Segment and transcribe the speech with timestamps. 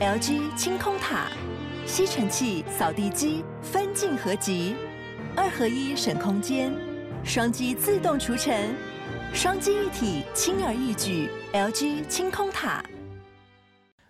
[0.00, 1.30] LG 清空塔，
[1.86, 4.74] 吸尘器、扫地机分镜合集，
[5.36, 6.72] 二合一省空间，
[7.22, 8.74] 双击自动除尘，
[9.34, 11.28] 双击一体轻而易举。
[11.52, 12.82] LG 清空塔。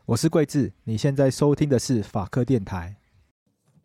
[0.07, 2.95] 我是贵智，你现在收听的是法科电台。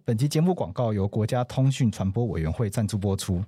[0.03, 3.43] 本期节目广告由国家通讯传播委员会赞助播出。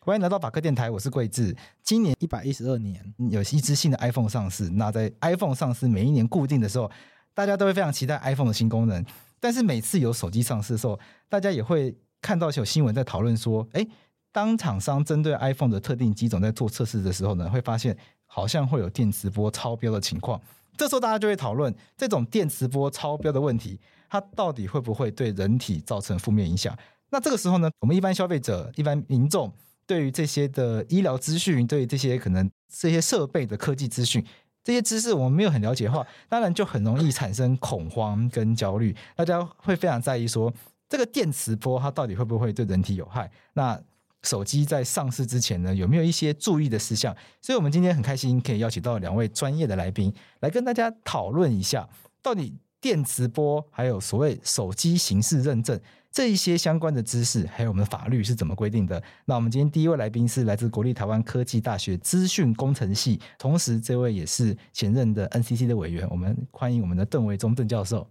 [0.00, 1.56] 欢迎来到法科电台，我是贵智。
[1.82, 4.68] 今年一百一十二年，有一支新的 iPhone 上市。
[4.68, 6.90] 那在 iPhone 上市每一年固定的时候，
[7.34, 9.04] 大家都会非常期待 iPhone 的新功能。
[9.40, 10.98] 但是每次有手机上市的时候，
[11.28, 13.86] 大家也会看到有新闻在讨论说，诶，
[14.32, 17.94] 当厂商针对 iPhone 的特定机种在做测试的时候呢，会发现
[18.24, 20.40] 好像会有电磁波超标的情况。
[20.76, 23.78] 这时候大家就会讨论这种电磁波超标的问题，
[24.08, 26.76] 它到底会不会对人体造成负面影响？
[27.10, 29.52] 那这个时候呢，我们一般消费者、一般民众。
[29.86, 34.24] 对于这些的医疗资讯，对于这些可能这些设备的科技资讯，
[34.64, 38.96] 这些知识我们没有很了解的话，当然就很容易产生恐慌跟焦虑。
[39.14, 40.52] 大家会非常在意说，
[40.88, 43.30] 这个电磁波它到底会不会对人体有害？
[43.52, 43.78] 那
[44.22, 47.14] 手机在上市之前呢，有没有一些注意的事项？
[47.42, 51.86] 所以，我们今天很开心可以邀请到两位专业的来宾来跟大家讨论一下，
[52.22, 55.78] 到底电磁波还有所谓手机形式认证。
[56.14, 59.02] 这一些相关的知识，还有我们的法律是怎么规定的？
[59.24, 66.08] 那我们今天第一位来宾是来自国立台湾科技大学资讯工程系，同时这位也是前任的 NCC 的委员。
[66.08, 68.06] 我们欢迎我们的邓维中邓教授。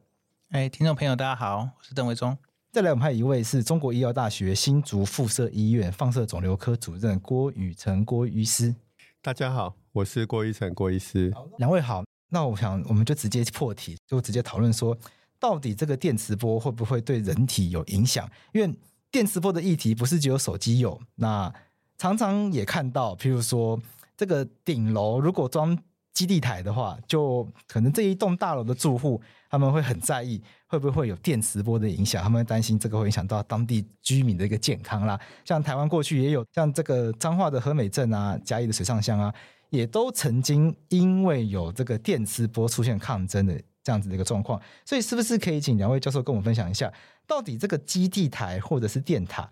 [0.50, 2.38] 哎，听众朋友大家好，我是邓维中。
[2.73, 8.76] 再来，我们还有一位是中国医药大学新竹附设医院放射肿瘤科主任郭宇成郭医师。
[9.22, 11.34] 大家好，我是郭宇成郭医师。
[11.58, 14.98] 两位好，那我想我们就直接破题，就直接讨论说。
[15.44, 18.25] 到底这个电磁波会不会对人体有影响？
[18.53, 18.73] 因为
[19.11, 21.53] 电磁波的议题不是只有手机有，那
[21.97, 23.77] 常常也看到，譬如说
[24.16, 25.77] 这个顶楼如果装
[26.14, 35.19] 基地台的话，就可能这一栋大楼的住户他们会很在意会不会有电磁波的影响，他们会担心这个会影响到当地居民的一个健康啦。
[35.44, 39.33] 像台湾过去也有像这个彰化的和美镇啊、嘉义的水上乡啊，
[39.71, 43.61] 也都曾经因为有这个电磁波出现抗争的。
[43.83, 46.92] 这样子的一个状况，所以是不是可以请两位教授跟我们分享一下，
[47.27, 49.49] 到底这个基地台或者是电塔，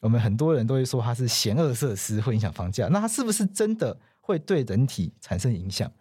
[0.00, 5.92] 我们很多人都会说它是嫌恶设施，会影响房价，那它是不是真的会对人体产生影响？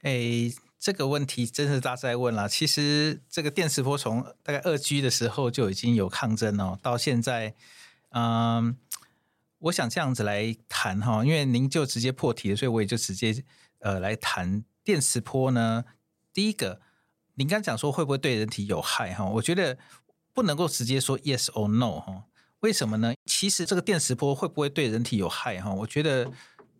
[0.00, 2.48] 诶，这个问题真是大在问了。
[2.48, 7.54] 其实这个电磁波从大概二 G 的时候就已经有抗争哦，到现在，
[8.12, 8.76] 嗯，
[9.58, 13.44] 我想这样子来谈哈，因为您就直接破题了，所以我也就直接
[13.80, 15.84] 呃来谈电磁波呢。
[16.32, 16.80] 第一个，
[17.34, 19.24] 你刚讲说会不会对人体有害哈？
[19.24, 19.76] 我觉得
[20.32, 22.24] 不能够直接说 yes or no 哈。
[22.60, 23.14] 为什么呢？
[23.26, 25.72] 其实这个电磁波会不会对人体有害哈？
[25.72, 26.30] 我觉得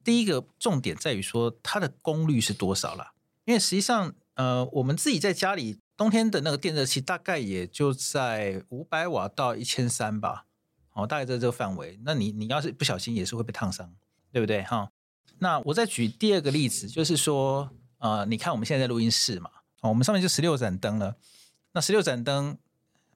[0.04, 3.12] 第一个重点在于说它的功率是多少啦。
[3.44, 10.46] 因为实际上，呃，我们自己在家里冬天的那个电热器大概也就在五百瓦到一千三吧，
[10.92, 11.98] 哦，大概在这个范围。
[12.04, 13.92] 那你你要是不小心也是会被烫伤，
[14.30, 14.90] 对不对哈？
[15.40, 17.70] 那我再举第二个例子，就是说。
[18.02, 19.48] 呃，你看我们现在在录音室嘛，
[19.80, 21.14] 哦，我们上面就十六盏灯了。
[21.70, 22.58] 那十六盏灯，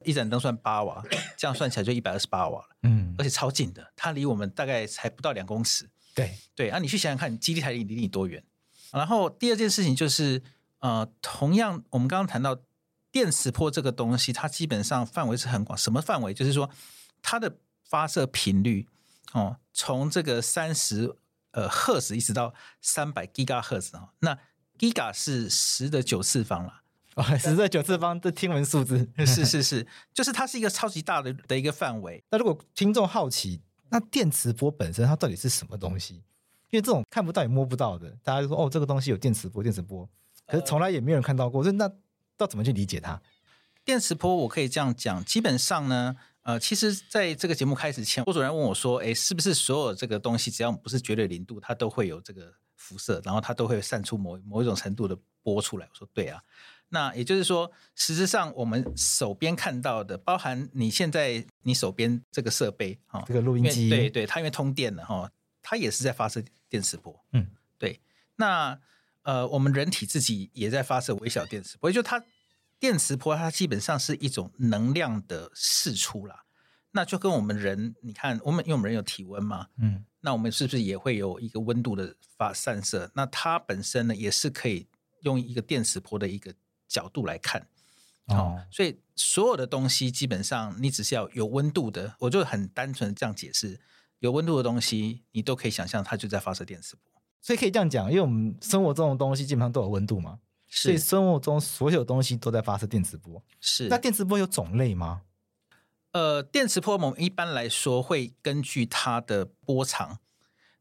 [0.05, 1.03] 一盏灯算八瓦，
[1.35, 2.69] 这样算起来就一百二十八瓦了。
[2.83, 5.89] 嗯，而且超近的，它离我们大概才不到两公尺。
[6.15, 8.41] 对对，啊，你去想想看，你基地台离离你多远？
[8.93, 10.41] 然后第二件事情就是，
[10.79, 12.57] 呃，同样我们刚刚谈到
[13.11, 15.77] 电磁波这个东西，它基本上范围是很广。
[15.77, 16.33] 什么范围？
[16.33, 16.69] 就是说
[17.21, 18.87] 它的发射频率
[19.33, 21.17] 哦，从这个三十
[21.51, 24.39] 呃赫兹一直到三百吉嘎赫兹啊，那
[24.77, 26.81] Giga 是十的九次方了，
[27.15, 32.23] 哦， 十的九次方，这天文数字是是是，就是它是一个超级大的的一个范围。
[32.29, 36.15] 那如果听众好奇，那电磁波本身它到底是什么东西？
[36.69, 40.07] 因为这种看不到也摸不到的，大家就说哦，这个东西有电磁波，电磁波，
[40.45, 41.89] 可是从来也没有人看到过，所以那
[42.39, 43.21] 要怎么去理解它？
[43.85, 52.53] 电磁波我可以这样讲，基本上呢，呃，其实在这个节目开始前，郭主任问我说，哎，是不是所有这个东西只要不是绝对零度，它都会有这个？
[52.77, 55.87] 辐射，然后它都会散出某某一种程度的波出来。
[55.91, 56.41] 我说对啊，
[56.89, 65.29] 那也就是说，实质上我们手边看到的，包含你现在你手边这个设备哈，这个录音机，对对，它因为通电了哈，
[65.61, 67.25] 它也是在发射电磁波。
[67.33, 67.99] 嗯，对。
[68.37, 68.79] 那
[69.23, 72.23] 呃，我们人体自己也在发射微小电磁波，也就它
[72.79, 76.45] 电磁波，它基本上是一种能量的释出啦。
[76.91, 80.05] 那就跟我们人，你看，我们因为我们人有体温嘛，嗯。
[80.21, 83.09] 那我们是不是也会有一个温度的发散射？
[83.15, 84.87] 那它本身呢，也是可以
[85.21, 86.53] 用一个电磁波的一个
[86.87, 87.67] 角度来看。
[88.25, 93.79] 哦，所以所有的东西基本上，你只是要有温度的，我就很单纯的这样解释：
[94.19, 97.21] 有温度的东西，你都可以想象它就在发射电磁波。
[97.41, 100.39] 所以可以这样讲，因为我们生活中的东西基本上都有温度嘛。
[100.67, 103.41] 所以生活中所有东西都在发射电磁波。
[103.61, 103.87] 是。
[103.87, 105.21] 那电磁波有种类吗？
[106.17, 110.17] 呃，电磁波我们一般来说会根据它的波长。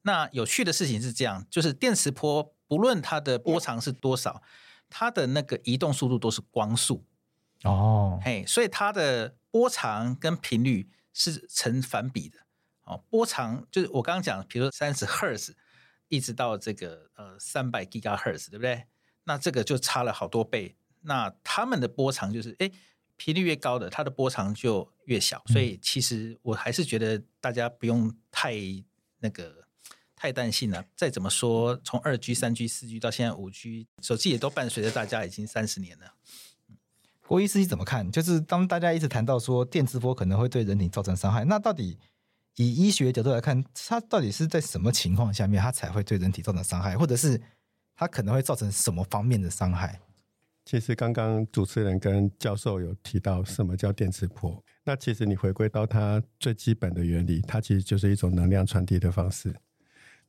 [0.00, 4.42] 那有趣的事情是这样，就是电磁波不论它的波长是多少，
[4.88, 7.04] 它的那个移动速度都是光速。
[7.64, 12.38] 哦，嘿，所以它的波长跟频率是成反比的。
[12.84, 15.54] 哦，波长就是我刚刚讲，比如说三十赫兹，
[16.08, 18.86] 一直到这个呃三百吉赫兹，对不对？
[19.24, 20.78] 那这个就差了好多倍。
[21.02, 22.70] 那他们的波长就是，哎，
[23.16, 25.42] 频率越高的，它的波长就越小。
[25.46, 28.54] 所以其实我还是觉得大家不用太
[29.18, 29.66] 那个
[30.14, 30.84] 太担心了。
[30.94, 36.14] 再怎么说，从二 G、三 G、四 G 到现在五 G，手机也都伴随着大家已经三十年了。
[37.26, 38.10] 郭医师你怎么看？
[38.10, 41.98] 就是当大家一直谈到说电磁波可能会对人体造成伤害，那到底？
[42.58, 47.38] 以医学角度来看，它到底是在什么情况下面，它才会对人体造成伤害，或者是
[47.94, 50.00] 它可能会造成什么方面的伤害？
[50.66, 59.54] 其实刚刚主持人跟教授有提到什么叫电磁波，那其实你回归到它最基本的原理，它其实就是一种能量传递的方式。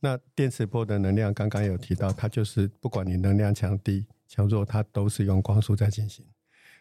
[0.00, 6.24] 那电磁波的能量刚刚有提到，它就是不管你能量强低强弱，它都是用光速在进行。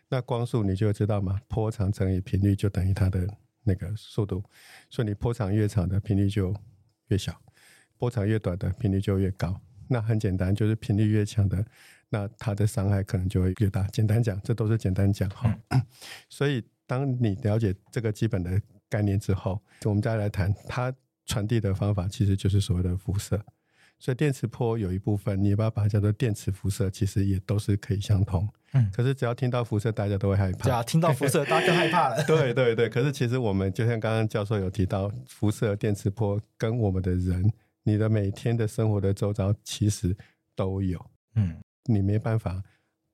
[0.08, 1.42] 那光速你就知道嘛？
[1.50, 3.28] 波长乘以频率就等于它的。
[3.70, 4.42] 那个速度，
[4.90, 6.56] 所以你波长越长的频率就
[7.10, 7.38] 越小，
[7.98, 9.60] 波长越短的频率就越高。
[9.90, 11.66] 那很简单，就是频率越强的，
[12.10, 13.84] 那它的伤害可能就会越大。
[13.88, 15.58] 简单讲，这都是简单讲哈。
[16.30, 20.94] 所以当你了解这个基本的概念之后，我们再来谈它
[21.26, 23.42] 传递的方法，其实就是所谓的辐射。
[24.00, 28.48] 所以电磁波有一部分，你把它把它叫做电磁辐射，其实也都是可以相通。
[28.74, 30.66] 嗯，可是只要听到辐射，大家都会害怕。
[30.66, 32.24] 对啊，听到辐射，大家就害怕了。
[32.28, 37.52] 对对对，可是其实我们就像刚刚教授有提到，辐射、电磁波跟我们的人，
[37.82, 40.16] 你的每天的生活的周遭其实
[40.56, 41.04] 都有。
[41.34, 41.56] 嗯，
[41.88, 42.64] 你没办法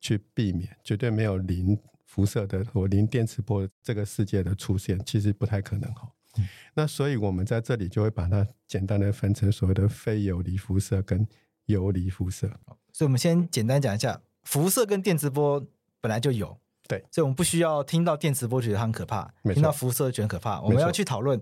[0.01, 6.11] 去避免，绝对没有零辐射的或零电磁波这个世界的出现，其实不太可能哈。
[6.37, 11.27] 嗯、那所以，我们在这里就会把它简单的分成所谓的非游离辐射跟
[11.65, 12.47] 游离辐射。
[12.91, 15.63] 所以，我们先简单讲一下，辐射跟电磁波
[16.01, 20.59] 本来就有，对，所以我们不需要听到电磁波觉得它很可怕，听到辐射觉得很可怕。
[20.61, 21.39] 我们要去讨论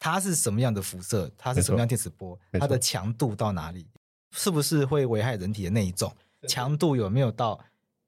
[0.00, 3.86] 它是什么样的辐射，它是什么样电磁波，它的强度到哪里，
[4.32, 6.12] 是不是会危害人体的那一种，
[6.48, 7.58] 强度有没有到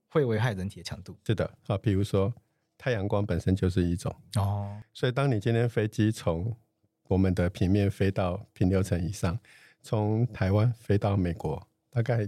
[0.08, 1.16] 会危害人体的强度？
[1.26, 2.32] 是的，啊，比如说。
[2.76, 6.54] 太阳光本身就是一种哦，所以当你今天飞机从
[7.04, 9.38] 我们的平面飞到平流层以上，
[9.80, 12.26] 从台湾飞到美国，大概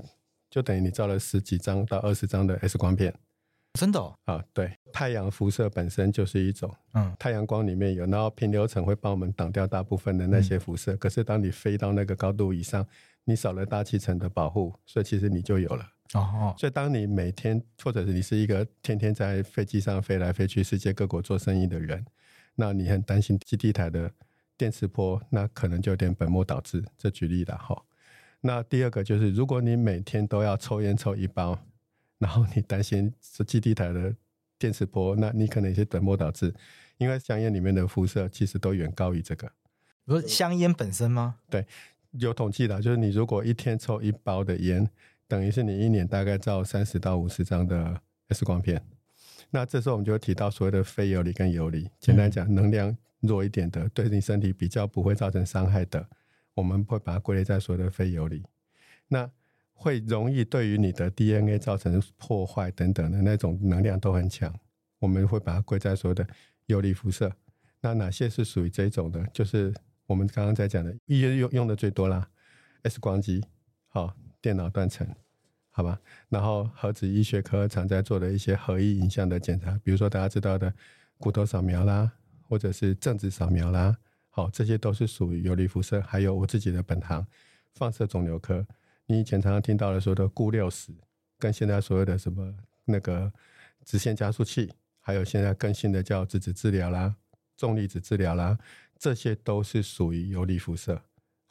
[0.49, 3.13] 就等于你照了十几张到二十张的 X 光片。
[3.75, 4.17] 真的哦？
[4.25, 10.95] 啊，对，太阳辐射本身就是一种，嗯，太阳光里面有，然后平流层会帮我们挡掉大部分的那些辐射。
[10.95, 12.87] 嗯，可是当你飞到那个高度以上，
[13.25, 15.87] 你少了大气层的保护，所以其实你就有了。
[16.15, 22.05] 哦，所以当你每天，或者是你是一个天天在飞机上飞来飞去世界各国做生意的人，
[22.55, 24.11] 那你很担心基地台的
[24.57, 26.85] 电磁波，那可能就有点本末倒置。
[26.97, 27.83] 这举例了哈。
[28.41, 31.59] 那第二个就是，如果你每天都要抽烟抽一包，
[32.19, 34.15] 然后你担心是基地台的
[34.59, 36.55] 电磁波，那你可能也是本末倒置，
[36.99, 39.51] 因为香烟里面的辐射其实都远高于这个。
[40.05, 41.37] 不是香烟本身吗？
[41.51, 41.67] 对，
[42.13, 44.89] 有统计的，就是你如果一天抽一包的烟。
[45.29, 48.81] 等于是你一年大概照三十到五十张的 X 光片，
[49.51, 51.91] 那这时候我们就会提到所谓的非游离跟游离。
[51.99, 56.09] 简单讲，能量弱一点的，对你身体比较不会造成伤害的，
[56.55, 58.45] 我们会把它归类在所谓的非游离。
[59.09, 59.29] 那
[59.73, 64.55] 会容易对于你的 DNA 造成破坏等等的那种能量都很强，
[65.01, 66.25] 我们会把它归在所谓的
[66.67, 67.33] 游离辐射。
[67.81, 69.27] 那哪些是属于这种的？
[69.33, 69.75] 就是
[70.07, 72.31] 我们刚刚在讲的，医院用用的最多啦
[72.85, 73.45] ，X 光机，
[73.89, 74.15] 好。
[74.43, 75.05] 电脑断层，
[75.77, 80.73] 好吧，然后核子医学科常在做的一些核医影像的检查，比如说大家知道的
[81.19, 82.11] 骨头扫描啦，
[82.49, 83.95] 或者是正子扫描啦，
[84.31, 86.01] 好，这些都是属于游离辐射。
[86.01, 87.27] 还有我自己的本行
[87.75, 88.67] 放射肿瘤科，
[89.05, 90.95] 你以前常常听到的说的钴六十，
[91.39, 92.55] 跟现在所谓的什么
[92.87, 93.31] 那个
[93.85, 97.15] 直线加速器，还有现在更新的叫质子治疗啦、
[97.55, 98.59] 重粒子治疗啦，
[98.99, 101.03] 这些都是属于游离辐射。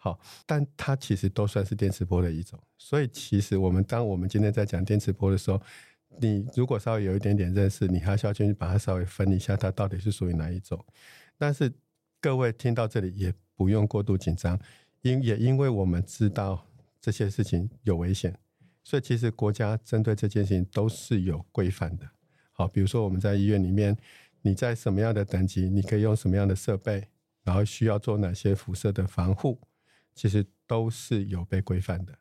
[0.05, 5.59] 好，但它其实都算是电磁波的一种，所以其实我们当我们今天在讲电磁波的时候，
[6.19, 10.79] 你如果稍微有一点点认识，你还是要去把它稍微分一下，它到底是属于哪一种。
[11.39, 11.73] 但是
[12.21, 14.59] 各位听到这里也不用过度紧张，
[15.01, 16.63] 因也因为我们知道
[17.01, 18.37] 这些事情有危险，
[18.83, 22.07] 所以其实国家针对这件事情都是有规范的。
[22.51, 23.97] 好，比如说我们在医院里面，
[24.43, 27.07] 你在什么样的等级，你可以用什么样的设备，
[27.43, 29.59] 然后需要做哪些辐射的防护。
[30.15, 32.17] 其实都是有被规范的。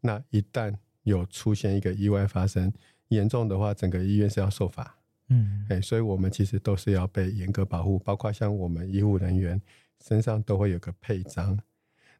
[0.00, 2.72] 那一旦有出现一个意外发生，
[3.08, 4.98] 严重的话，整个医院是要受罚。
[5.28, 9.60] 嗯，哎，所以我们其实都是要被严格保护，包括像我们医护人员
[10.04, 11.58] 身上都会有个配章。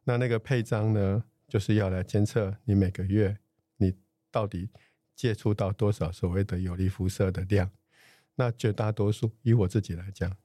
[0.03, 3.37] 那那个配章呢，就是要来监测你每个月
[3.77, 3.93] 你
[4.31, 4.69] 到底
[5.15, 7.69] 接触到多少所谓的有利辐射的量。
[8.35, 10.35] 那绝大多数，以我自己来讲，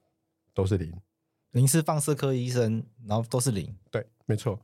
[0.55, 0.93] 都是零。
[1.51, 3.77] 您是放射科医生，然后都是零。
[3.91, 4.59] 对，没错。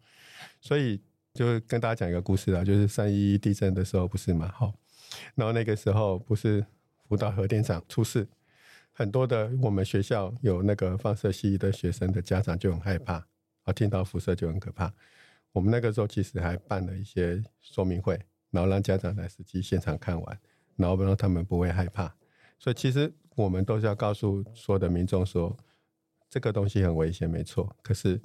[0.61, 1.01] 所以
[1.35, 4.51] 就跟大家讲一个故事啊，就是三一地震的时候，不是嘛？
[4.55, 4.75] 好，
[5.35, 6.65] 然后那个时候不是。
[7.09, 8.29] 福岛核电厂出事，
[8.93, 13.27] 很多的我们学校有那个放射系的学生的家长就很害怕，
[13.63, 14.93] 啊，听到辐射就很可怕。
[15.53, 18.21] 我们那个时候其实还办了一些说明会，
[18.51, 20.39] 然后让家长来实际现场看完，
[20.77, 22.15] 然后让他们不会害怕。
[22.59, 25.57] 所以其实我们都是要告诉所有的民众说，
[26.29, 27.75] 这个东西很危险，没错。
[27.83, 28.21] 可是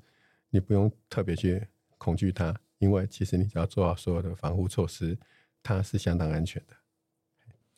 [0.53, 1.67] 你不用特别去
[1.97, 5.17] 恐惧它，因为其实你只要做好所有的防护措施，
[5.63, 6.75] 它是相当安全的。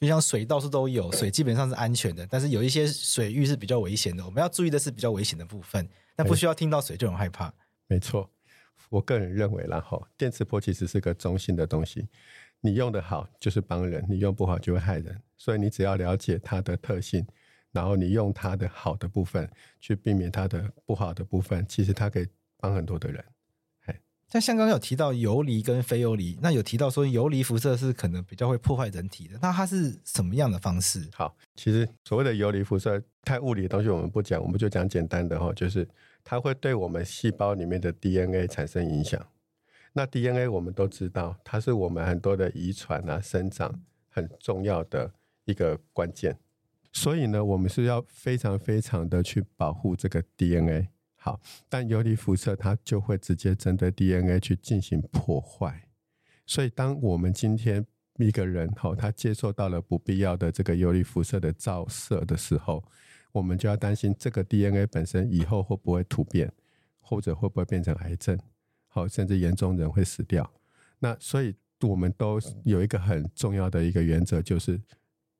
[0.01, 7.51] 就像水到处都有，水基本上是安全的，但是有一些水域是比较危险的，我们要注意的是比较危险的部分，但不需要听到水就很害怕。
[7.87, 8.29] 没错，
[8.89, 12.09] 我个人认为然后，电磁波其实是个中性的东西，
[12.59, 17.25] 你用得好就是帮人，你用不好就会害人，所以你只要了解它的特性，
[17.71, 22.27] 然后你用它的好的部分去避免它的不好的部分，其实它可以
[22.65, 23.23] 帮很多的人。
[24.27, 31.07] 像像刚刚有提到游离跟非游离，那有提到说游离辐射是可能比较会破坏人体的，那它是什么样的方式？
[31.13, 35.87] 好，其实所谓的游离辐射，太物理的东西我们不讲，我们就讲简单的哈，就是
[36.23, 39.23] 它会对我们细胞里面的 DNA 产生影响。
[39.93, 43.79] 那 DNA 我们都知道，它是我们很多的遗传啊、生长
[44.09, 45.13] 很重要的
[45.45, 46.37] 一个关键，
[46.91, 50.89] 所以呢，我们是要非常非常的去保护这个 DNA。
[51.25, 55.87] 好，但游离辐射它就会直接针对 DNA 去进行破坏，
[56.45, 57.83] 所以当我们今天
[58.19, 62.83] 一个人哈，他接受到了不必要的这个游离辐射的照射的时候，
[63.31, 66.53] 我们就要担心这个 DNA 本身以后会不会突变，
[66.99, 68.39] 或者会不会变成癌症，
[68.87, 70.47] 好，甚至严重人会死掉。
[70.99, 74.79] 那所以我们都有一个很重要的一个原则，就是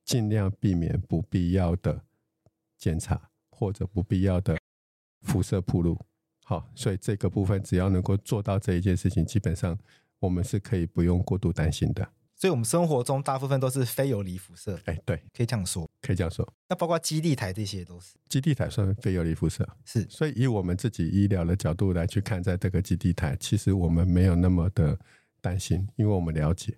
[0.03, 2.01] 尽量避免不必要的
[2.75, 4.57] 检查或者不必要的。
[5.25, 6.00] 辐射铺路，
[6.46, 9.77] 好，所以这个部分只要能够做到这一件事情，基本上
[10.20, 12.08] 我们是可以不用过度担心的。
[12.38, 14.77] 所以，我们生活中大部分都是非游离辐射。
[14.86, 16.46] 哎，对，可以这样说，可以这样说。
[16.67, 20.05] 那包括基地台这些都是，基地台算非游离辐射，是。
[20.10, 25.00] 所以，以我们自己医疗的角度来去看，在这个基地台，其实我们没有那么的
[25.39, 26.77] 担心，因为我们了解。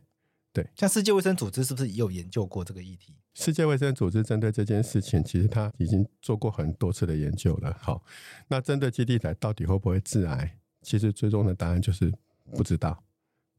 [0.53, 3.15] 对，像世界卫生组织是不是也有研究过这个议题？
[3.39, 7.71] 世界卫生组织针对这件事情，其实他已经做过很多次的研究了。
[7.79, 8.03] 好，
[8.47, 10.57] 那针对基地台到底会不会致癌？
[10.81, 12.11] 其实最终的答案就是
[12.55, 13.03] 不知道。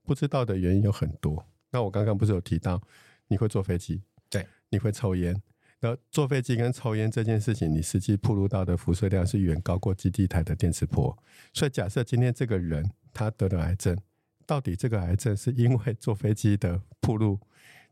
[0.02, 1.46] 不知道的原因有很多。
[1.70, 2.82] 那我刚刚不是有提到，
[3.28, 5.40] 你会坐飞机，对，你会抽烟。
[5.78, 11.16] 那坐飞机跟抽烟这件事情，你实际暴露到的辐射量是远高过基地台的电磁波。
[11.54, 13.96] 所以假设今天这个人他得了癌症。
[14.44, 17.38] 到底这个癌症是因为坐飞机的暴露、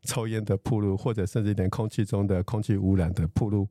[0.03, 3.67] 抽烟的铺路，或者甚至连空气中的空气污染的铺路，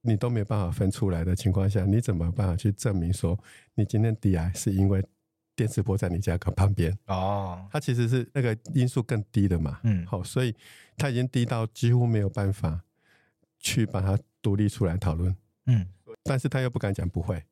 [0.00, 3.38] 你都没办法分出来的情况下，你怎么办法去证明说
[3.74, 5.04] 你今天得癌是因为
[5.54, 6.96] 电磁波在你家旁边？
[7.06, 9.80] 哦，它其实是那个因素更低的嘛。
[9.84, 10.54] 嗯，好，所以
[10.96, 12.82] 它已经低到几乎没有办法
[13.58, 15.34] 去把它独立出来讨论。
[15.66, 15.86] 嗯，
[16.22, 17.42] 但是他又不敢讲不会，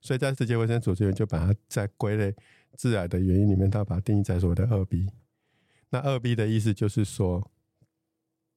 [0.00, 2.34] 所以在世界卫生组织就把它在归类。
[2.74, 5.06] 致癌的原因里面，他把它定义在所谓的二 B。
[5.92, 7.50] 那二 B 的意思就是说，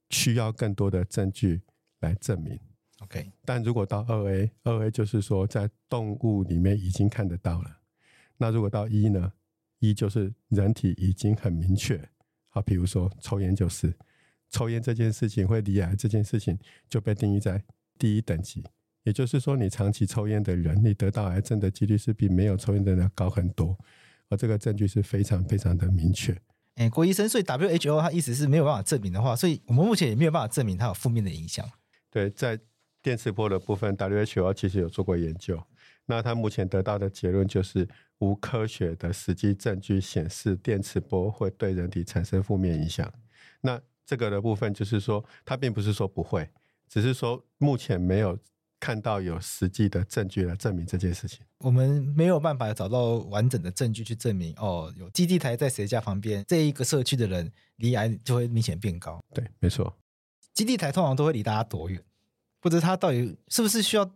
[0.10, 1.62] 需要更多的证据
[2.00, 2.58] 来证明。
[3.00, 7.80] OK，但如果到二 A，二 A 就是说在动物里面已经看得到了。
[8.38, 9.34] 那如果到一呢？
[9.80, 12.02] 一就是人体已经很明确。
[12.48, 13.94] 好，比如说抽烟就是，
[14.50, 17.62] 抽烟这件事情会离癌这件事情就被定义在
[18.00, 18.64] 第一等级。
[19.04, 23.78] 也就是说，你长期抽烟的人，你得到癌症的几率是比没有抽烟的人要高很多。
[24.30, 26.36] 而这个证据是非常非常的明确。
[26.76, 31.66] 哎，郭医生，所以 WHO 它意思是没有办法证明的话，所以我们目前也没有办法证明它有负面的影响。
[32.12, 32.60] 对，在
[33.02, 35.62] 电磁波的部分，WHO 其实有做过研究，
[36.06, 37.88] 那他目前得到的结论就是
[38.20, 43.12] 无科学的实际证据显示电磁波会对人体产生负面影响。
[43.62, 46.50] 那这个的部分就是说，它并不是说不会，
[46.90, 48.38] 只是说目前没有。
[48.86, 59.20] 看到有实际的证据来证明这件事情，我们没有办法找到完整的证据去证明哦，有基地台在谁家旁边，这一个社区的人离癌就会明显变高。
[59.34, 59.92] 对，没错。
[60.54, 62.00] 基地台通常都会离大家多远？
[62.60, 64.08] 不知它到底是不是需要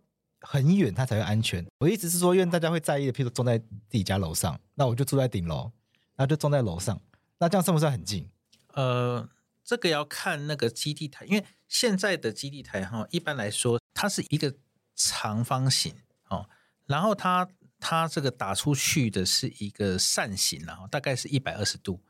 [0.42, 1.66] 很远它才会安全？
[1.80, 5.72] 我意思是说，因为大家会在意的，譬如说装在自己家楼上，那我就住在顶楼，
[6.16, 7.02] 那就装在楼上，
[7.40, 8.30] 那这样算不算很近？
[8.76, 9.28] 呃。
[9.70, 14.52] 这个要看那个基地台，因为现在的基地台哈，一般来说它是一个
[14.96, 15.94] 长方形
[16.30, 16.50] 哦，
[16.88, 17.48] 然后它
[17.80, 22.02] 它这个打出去的是一个扇形，然后大概是一百二十度。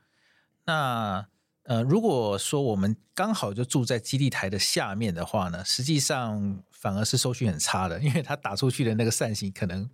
[0.64, 1.26] 那
[1.64, 9.86] 呃，如果说我们刚好就住在基地台的下面的话呢，实际上反而是收讯很差的，因为它打出去的那个扇形可能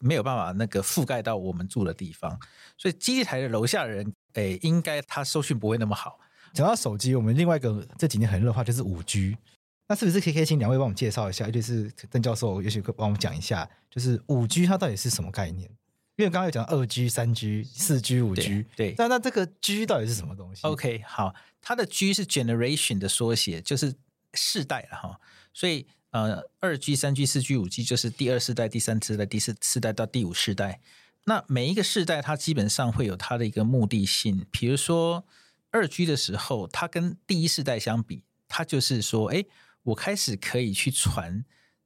[0.00, 2.36] 没有办法那个覆盖到我们住的地方，
[2.76, 6.18] 所以基地台的楼下的人，诶，应该他收讯不会那么好。
[6.52, 9.36] 讲到手机，我们另外一个这几年很热的话就是五 G，
[9.88, 11.46] 那是不是可以请两位帮我们介绍一下？
[11.46, 15.70] 尤其是邓教授，也许可以帮我们讲一下，就是五 G 它到底是什么概念？
[16.16, 23.94] 因为刚刚有讲二 G、三 G、四 G、五 G，对，那那这个 G 到底是什么东西？OK，好，它的 G 是 generation 的缩写，就是
[24.34, 25.18] 世代了哈。
[25.54, 30.80] 所以呃，二 G、三 G、四 G、五 G 就是第二世代、第三世代、第四世代到第五世代。
[31.24, 35.24] 那每一个世代它基本上会有它的一个目的性，比如说
[35.72, 39.44] 二 G 的时候，它跟第一世代相比，它就是说，哎，
[39.82, 41.44] 我开始可以去传。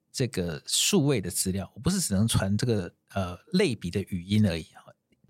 [0.09, 4.65] 这个数位的资料，我不是只能传这个呃类比的语音而已。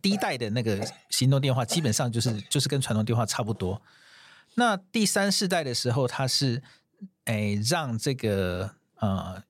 [0.02, 3.82] 第一代的那个行动电话基本上就是就是跟传统电话差不多。
[4.56, 6.64] 那第三世代的时候，它是
[7.26, 9.44] 诶让这个呃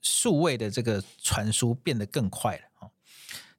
[0.00, 2.90] 数位的这个传输变得更快了啊。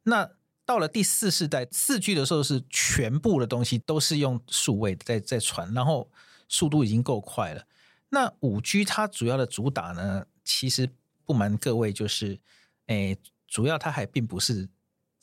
[0.01, 0.31] 那
[0.69, 6.07] 到了第四世代四 G 的时候，是全部的东西都是用数位在在传，然后
[6.47, 7.65] 速度已经够快了。
[8.09, 10.27] 那五 G 它主要的主打呢？
[10.43, 10.87] 其实
[11.25, 12.39] 不瞒各位，就是，
[12.85, 14.69] 诶，主要它还并不是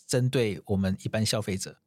[0.05, 1.79] 针对我们一般消费者。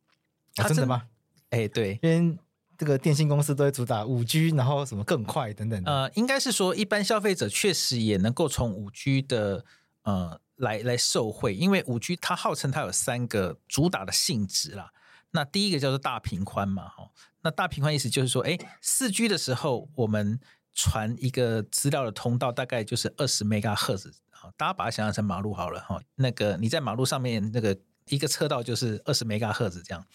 [0.55, 1.09] 哦，真的吗？
[1.49, 2.37] 诶，对，因为
[2.77, 5.83] 这个电信公司都会主打五 G，然后什么更快等等。
[5.83, 9.65] 呃，应该是说一般消费者确实也能够从五 G 的
[10.03, 14.93] 呃来来受惠，因为五 G 它号称它有三个主打的性质啦。
[15.31, 17.09] 那第一个叫做大频宽嘛，哈，
[17.41, 20.39] 那大频宽意思就是说，诶，四 G 的时候我们。
[20.71, 24.13] 传一个资料的通道大概就是二十 mega 赫兹，
[24.55, 25.99] 大家把它想象成马路好了哈。
[26.15, 30.05] 那个你在马路上面那个一个车道就是二十 mega 赫兹这样。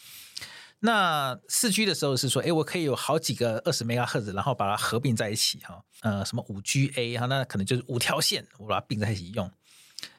[0.78, 5.84] 那四 G 的时候是说，哎，我可以有好几个二十 mega 赫兹，然后把它合并在一起哈。
[6.00, 9.50] 呃，什么五 GA 哈，那可能就是五条线，我把它并在一起用。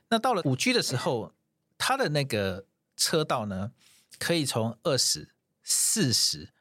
[0.09, 1.33] 那到了五 G 的时候，
[1.77, 2.65] 它的那个
[2.95, 3.71] 车道呢，
[4.19, 5.29] 可以从二十、
[5.63, 6.53] 四十、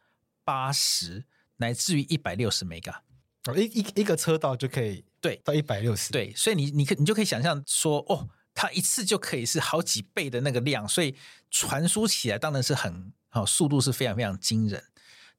[0.45, 1.25] 八十
[1.57, 3.01] 乃至于一百六十 mega。
[3.45, 11.15] 哦，一一一个车道就可以对到一百六十，对，所以你你可你就可以想象说，哦，它一次就可以是好几倍的那个量，所以
[11.51, 14.83] 传输起来当然是很好，速度是非常非常惊人。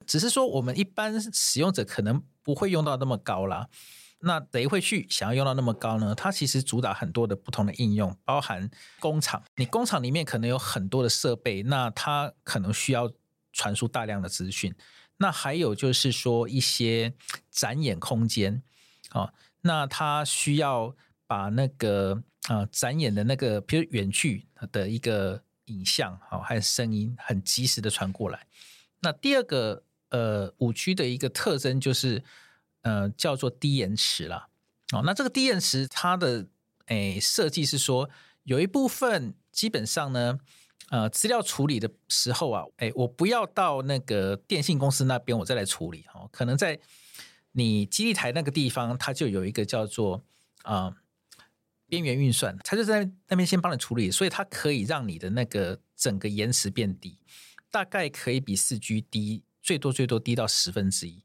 [0.05, 3.67] 只是说我们一般使用者可能不会用到那么高啦。
[4.27, 6.15] 那谁会去想要用到那么高呢？
[6.15, 8.67] 它其实主打很多的不同的应用，包含
[8.99, 13.11] 工厂，你工厂里面可能有很多的设备，那它可能需要
[13.53, 14.73] 传输大量的资讯。
[15.17, 17.13] 那还有就是说一些
[17.51, 18.63] 展演空间，
[19.11, 20.95] 哦，那它需要
[21.27, 28.47] 把那个啊、展演的那个，比如远距的一个影像，好、哦，还有声音，很及时的传过来。
[29.01, 32.23] 那第二个呃五 G 的一个特征就是
[32.85, 34.47] 呃叫做低延迟啦。
[34.93, 36.47] 哦，那这个低延迟它的
[36.85, 38.09] 诶设计是说
[38.43, 40.39] 有一部分基本上呢。
[40.89, 46.29] 呃，资料处理的时候啊，哎，我不要到那个电信公司那边，我再来处理哦。
[46.31, 46.79] 可能在
[47.53, 50.23] 你基地台那个地方，它就有一个叫做
[50.61, 50.95] 啊、
[51.87, 57.17] 边缘运算，它就在那边先帮你处理，所以它可以让你的那个整个延迟变低，
[57.71, 61.23] 大概可以比四 G 低，最多最多低到十分之一。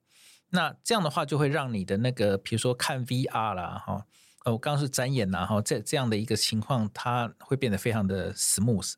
[0.51, 4.07] 那这样的话，就会让你的那个，比如说看 VR 啦，哈，
[4.45, 8.95] 呃，我刚刚是展演呐，哈，这这样的一个情况，它会变得非常的 smooth。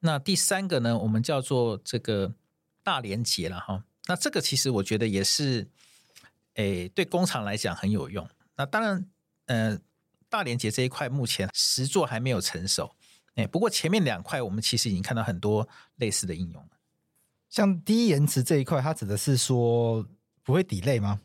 [0.00, 2.34] 那第三个呢，我们叫做这个
[2.82, 3.84] 大连结了哈。
[4.06, 5.66] 那这个其实我觉得也是，
[6.54, 8.28] 诶，对工厂来讲很有用。
[8.56, 9.08] 那当然，
[9.46, 9.78] 呃，
[10.28, 12.94] 大连结这一块目前实作还没有成熟，
[13.36, 16.70] 诶，不过前面两块我们其实已经看到很多类似的应用了。
[17.48, 20.06] 像低延迟这一块，它指的是说
[20.46, 21.20] 不会 delay 吗？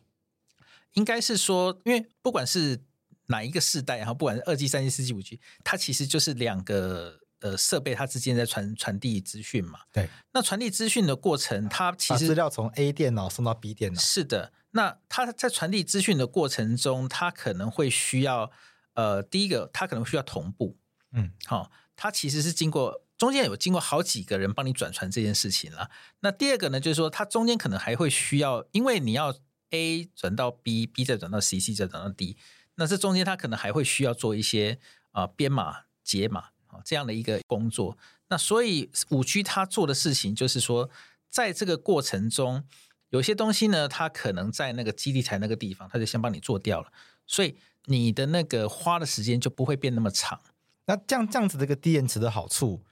[0.95, 2.83] 应该是说，因为不管是
[3.27, 7.21] 哪一个世代，然后不管是二 G、三 G、四 G、五 G，它其实就是两个。
[7.41, 9.79] 呃，设备它之间在传传递资讯嘛？
[9.91, 10.07] 对。
[10.31, 13.99] 那传递资讯的过程，它其实资料从 A 电脑送到 B 电脑。
[13.99, 14.53] 是的。
[14.69, 18.51] 那它在传递资讯的过程中，它可能会需要
[18.93, 20.77] 呃，第一个，它可能需要同步。
[21.13, 21.31] 嗯。
[21.47, 25.91] 好、哦，它其实是经过中间有经过好几个人帮你转传这件事情了。
[26.21, 29.31] 那第二个呢，就是说它中间可能还会需要，因为你要
[29.69, 32.35] A 转到 B，B 再转到 C，C 再转到 D，
[32.77, 34.79] 那这中间它可能还会需要做一些
[35.11, 36.81] 啊、编码解码啊。
[36.83, 37.95] 这样的一个工作，
[38.29, 40.89] 那所以五 G 它做的事情就是说，
[41.29, 42.63] 在这个过程中，
[43.09, 46.91] 有些东西呢，它可能在那个基地台那个地方，它就先帮你做掉了，
[47.27, 47.55] 所以
[47.85, 50.41] 你的那个花的时间就不会变那么长。
[50.87, 52.83] 那这样这样子的一个低延迟的好处，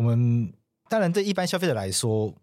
[0.00, 0.50] 我们
[0.88, 2.34] 当然对一般消费者来说，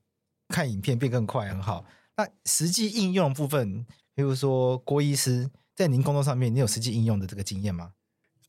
[0.50, 1.84] 看影片变更快很好。
[2.15, 7.93] 那实际应用部分，比如说郭医师在您工作上面，你有实际应用的这个经验吗？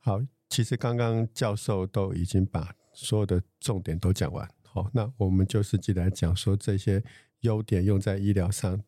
[0.00, 4.46] 好，其实刚刚教授都已经把所有的重点都讲完。
[4.62, 7.02] 好，那我们就实际来讲说这些
[7.40, 8.78] 优点用在医疗上，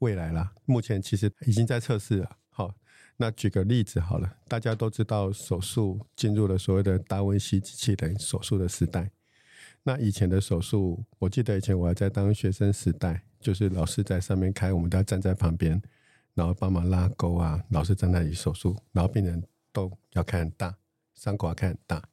[0.00, 2.36] 未来啦，目前其实已经在测试了。
[2.50, 2.74] 好，
[3.16, 9.10] 那举个例子好了，大家都知道手术进入了所谓的达文西机器人手术的时代。
[9.82, 13.22] 那以前的手术，我记得以前我还在当学生时代。
[13.40, 15.80] 就是老师在上面开，我们都要站在旁边，
[16.34, 17.64] 然后帮忙拉钩啊。
[17.70, 20.76] 老师在那里手术，然后病人都要看很大，
[21.14, 22.06] 伤口要看很大。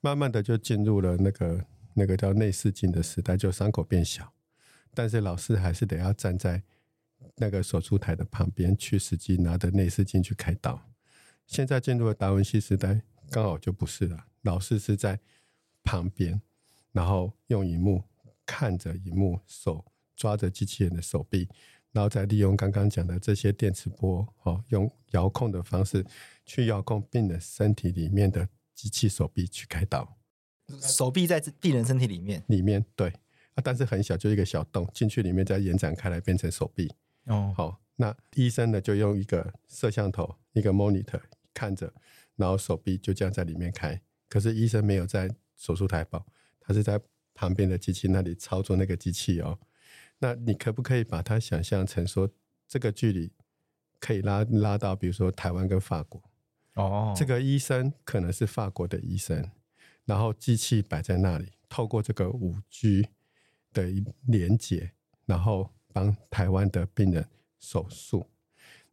[0.00, 1.64] 慢慢的就进入了那个
[1.94, 4.32] 那个叫内视镜的时代，就伤口变小，
[4.92, 6.60] 但是老师还是得要站在
[7.36, 10.82] 那个手术台的旁边，去实际拿着内视镜去开刀。
[11.46, 15.20] 现在进入了达文西时代，刚好就不是了，老师是在
[15.84, 16.42] 旁边，
[16.96, 18.02] 然后用荧幕
[18.44, 19.84] 看着荧幕手。
[20.18, 21.46] 抓着机器人的手臂，
[21.92, 26.02] 然后再利用刚刚讲的这些电磁波，哦，用遥控的方式
[26.46, 30.16] 去遥控病人身体里面的机器手臂去开刀。
[30.80, 36.90] 手臂在病人身体里面，里面对啊，但是很小，就一个小洞进去里面，再延展开来变成手臂。
[37.26, 41.20] 哦，好，那医生呢就用一个摄像头，一个 monitor
[41.52, 41.92] 看着，
[42.36, 44.00] 然后手臂就这样在里面开。
[44.30, 46.24] 可是医生没有在手术台抱，
[46.66, 47.00] 他是在
[47.32, 49.58] 旁边的机器那里操作那个机器哦。
[50.18, 52.28] 那你可不可以把它想象成说，
[52.66, 53.30] 这个距离
[54.00, 56.22] 可以拉拉到，比如说台湾跟法国
[56.74, 59.50] 哦，这个医生可能是法国的医生，
[60.04, 63.08] 然后机器摆在那里，透过这个五 G
[63.72, 63.86] 的
[64.26, 64.92] 连接，
[65.26, 67.28] 然后帮台湾的病人
[67.60, 68.26] 手术。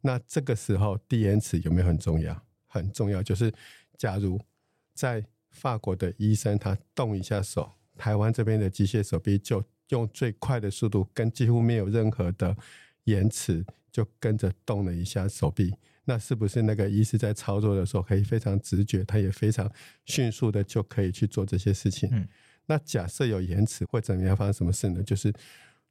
[0.02, 2.44] 那这个时候低延迟有没有很重要？
[2.66, 3.52] 很重要，就是
[3.96, 4.38] 假如
[4.92, 5.24] 在
[5.54, 9.64] 法国的医生他动一下手，台湾这边的机械手臂就。
[9.90, 12.56] 用最快的速度，跟几乎没有任何的
[13.04, 13.62] 延迟，
[13.92, 15.74] 就跟着动了一下手臂。
[16.06, 19.70] 那是不是那个医师在操作的时候可以非常直觉，他也非常
[20.06, 22.08] 迅速的就可以去做这些事情？
[22.10, 22.26] 嗯。
[22.64, 24.34] 那假设有延迟会怎么样？
[24.34, 25.02] 发生什么事呢？
[25.02, 25.30] 就是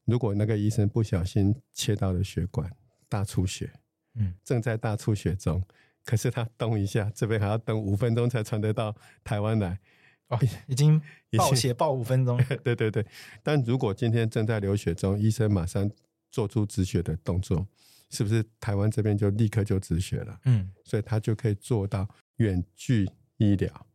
[0.05, 2.67] 如果那个医生不小心切到了血管，
[3.07, 3.71] 大出血，
[4.15, 5.63] 嗯，正在大出血中，
[6.05, 9.79] 可是他动一下，这边还要等五分钟才传得到台湾来。
[10.27, 11.01] 哦， 已经
[11.37, 12.37] 暴血爆五分钟。
[12.63, 13.05] 对对对，
[13.41, 15.89] 但如果今天正在流血中，医生马上
[16.31, 17.67] 做出止血的动作，
[18.09, 20.39] 是不是台湾这边就立刻就止血了？
[20.45, 23.87] 嗯，所以他就可以做到远距医疗。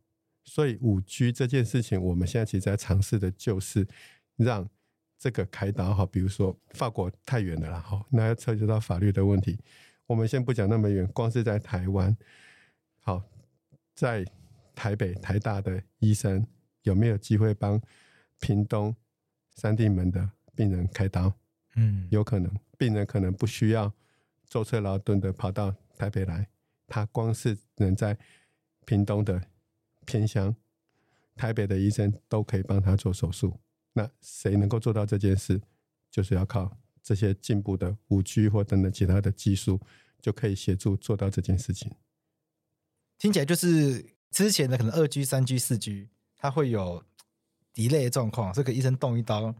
[0.45, 3.87] 所以五 G 这件事情，我们现在其实在尝试的就是
[4.35, 4.67] 让
[5.17, 9.59] 这个开刀哈，比如说法国太远了啦，哈，那要涉及到法律的问题。
[10.09, 12.17] 我们先不讲那么远，光是在台湾，
[12.99, 13.23] 好
[13.93, 14.25] 在。
[14.75, 16.47] 台北、台大的医生
[16.83, 17.81] 有没有机会帮
[18.39, 18.95] 屏东
[19.53, 21.33] 三地门的病人开刀？
[21.75, 23.93] 嗯，有可能，病人可能不需要
[24.47, 26.47] 舟车劳顿的跑到台北来，
[26.87, 28.17] 他光是能在
[28.85, 29.43] 屏东的
[30.05, 30.55] 偏乡，
[31.35, 33.59] 台北的医生都可以帮他做手术。
[33.91, 35.59] 那谁能够做到这件事？
[36.09, 39.79] 就是要靠这些进步的五 G 或等等其他的技术，
[40.21, 41.91] 就可以协助做到这件事情。
[43.17, 44.15] 听起来就是。
[44.31, 46.07] 之前的可能二 G、三 G、四 G，
[46.37, 47.03] 它会有
[47.73, 49.55] delay 的状况，这个医生动一刀，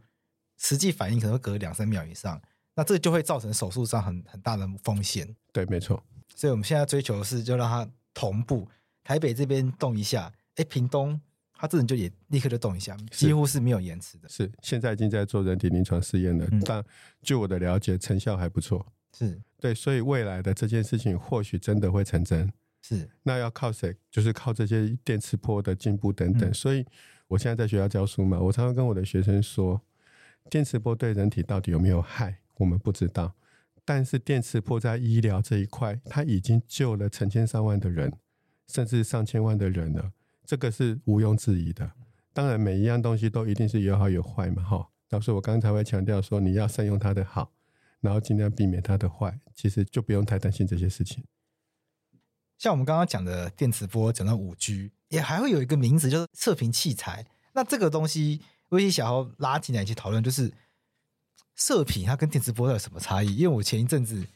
[0.58, 2.40] 实际反应可能会隔两三秒以上，
[2.76, 5.34] 那这就会造成手术上很很大的风险。
[5.52, 6.00] 对，没错。
[6.36, 8.68] 所以我们现在追求的是，就让它同步，
[9.02, 11.20] 台北这边动一下，哎，屏东
[11.60, 14.26] 它这人就也立刻就动一下，几乎是没有延迟的。
[14.30, 16.82] 是，现在已经在做人体临床试验了，嗯、但
[17.20, 18.86] 据我的了解，成效还不错。
[19.12, 22.50] 是对，所以未来的这件事情或许真的会成真。
[22.80, 23.94] 是，那要靠谁？
[24.10, 26.48] 就是靠这些电磁波的进步等等。
[26.48, 26.82] 嗯、所以
[27.28, 29.78] 我现在在学校教书嘛，我常常跟我的学生说，
[30.48, 33.34] 电磁波对人体到底有没有害，我们不知道。
[33.84, 38.10] 但是电磁波在医疗这一块，它已经救了成千上万的人，
[38.66, 40.10] 甚至上千万的人了，
[40.50, 41.92] 这个是毋庸置疑的。
[42.32, 44.90] 当然，每一样东西都一定是有好有坏嘛，哈。
[45.08, 47.52] 到时候我刚才会强调说，你要善用它的好，
[48.00, 51.22] 然后尽量避免它的坏，其实就不用太担心这些事情。
[52.58, 57.28] 像我们刚刚讲的电磁波，讲到五 G，也还会有一个名字，就是射频器材。
[57.52, 60.52] 那这个东西，我也想要拉进来一起讨论，就是
[61.54, 63.36] 射频它跟电磁波有什么差异？
[63.36, 64.26] 因为我前一阵子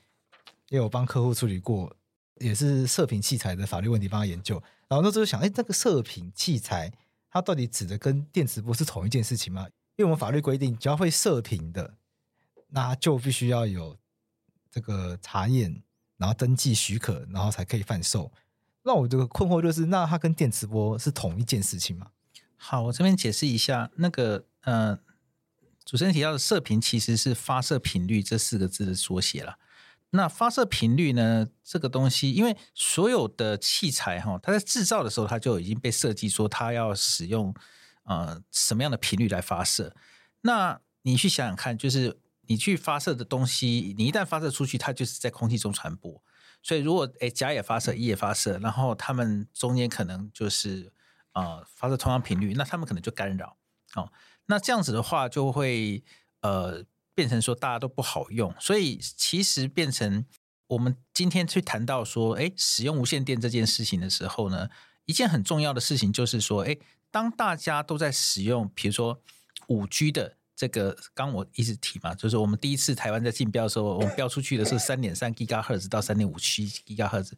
[0.68, 1.96] 也有帮客户处理过，
[2.40, 4.62] 也是射频器材的法律问题，帮他研究。
[4.88, 6.92] 然后那时候想，哎，这个射频器材
[7.31, 9.66] 它到底指的跟电磁波是同一件事情吗？
[9.97, 11.94] 因为我们法律规定，只要会射频的，
[12.68, 13.97] 那就必须要有
[14.70, 15.83] 这个查验，
[16.16, 18.33] 然后登记许可，然后才可以贩售。
[18.83, 22.09] 那我这个困惑就是，那它跟电磁波是同一件事情吗？
[22.57, 24.99] 好，我这边解释一下，那个呃，
[25.85, 29.59] 主持人提到的射频其实是发射频率这四个字的缩写了。
[30.16, 37.53] 那发射频率呢，这个东西，因为所有的器材哈，它在制造的时候，它就已经被设计说它要使用
[38.05, 39.92] 呃什么样的频率来发射。
[40.42, 46.22] 那你去想想看，就是你去发射的东西，你一旦发射出去，它就是在空气中传播。
[46.62, 50.92] 所以，如果诶甲也发射，乙也发射，然后他们中间可能就是
[51.33, 53.57] 呃发射同样频率，那他们可能就干扰
[53.96, 54.12] 哦。
[54.46, 56.05] 那这样子的话，就会
[56.40, 58.55] 呃变成说大家都不好用。
[58.59, 60.24] 所以其实变成
[60.66, 64.68] 我们今天去谈到说，诶使用无线电这件事情的时候呢，
[65.05, 66.79] 一件很重要的事情就是说，诶
[67.11, 69.20] 当大家都在使用，比如说
[69.68, 70.37] 五 G 的。
[70.57, 77.37] 这个刚我一直提嘛，就是我们第一次台湾在竞标的时候，我们标出去的是三点三吉赫兹到三点五七吉赫兹。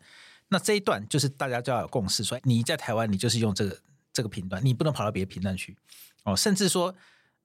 [0.49, 3.81] 那这一段就是大家就要有共识，说你在台湾你就是用这个
[4.13, 5.75] 这个频段，你不能跑到别的频段去
[6.25, 6.37] 哦。
[6.37, 6.95] 甚至说，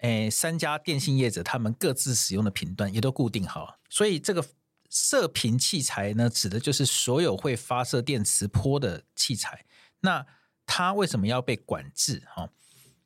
[0.02, 4.46] 诶，三家电信业者他们各自使用的频段也都固定好，所以这个
[4.90, 9.66] 射频器材呢，指的就是所有会发射电磁波的器材。
[10.02, 10.26] 那
[10.66, 12.24] 它为什么要被管制？
[12.28, 12.50] 哈，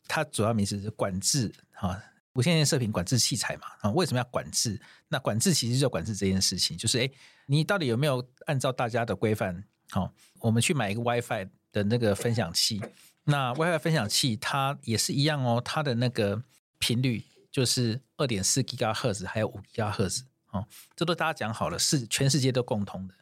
[0.07, 2.01] 它主要名词是管制哈。
[2.33, 4.77] 无线电射频管制器材嘛，啊，为什么要管制？
[5.07, 7.09] 那管制其实就管制这件事情，就是诶，
[7.45, 9.63] 你到底有没有按照大家的规范？
[9.89, 12.81] 好，我们去买一个 WiFi 的那个分享器，
[13.23, 16.43] 那 WiFi 分享器它也是一样哦，它的那个
[16.85, 23.15] 频率就是二点四吉赫兹，还有五吉赫兹，哦，这都大家讲好了，是全世界都共同的。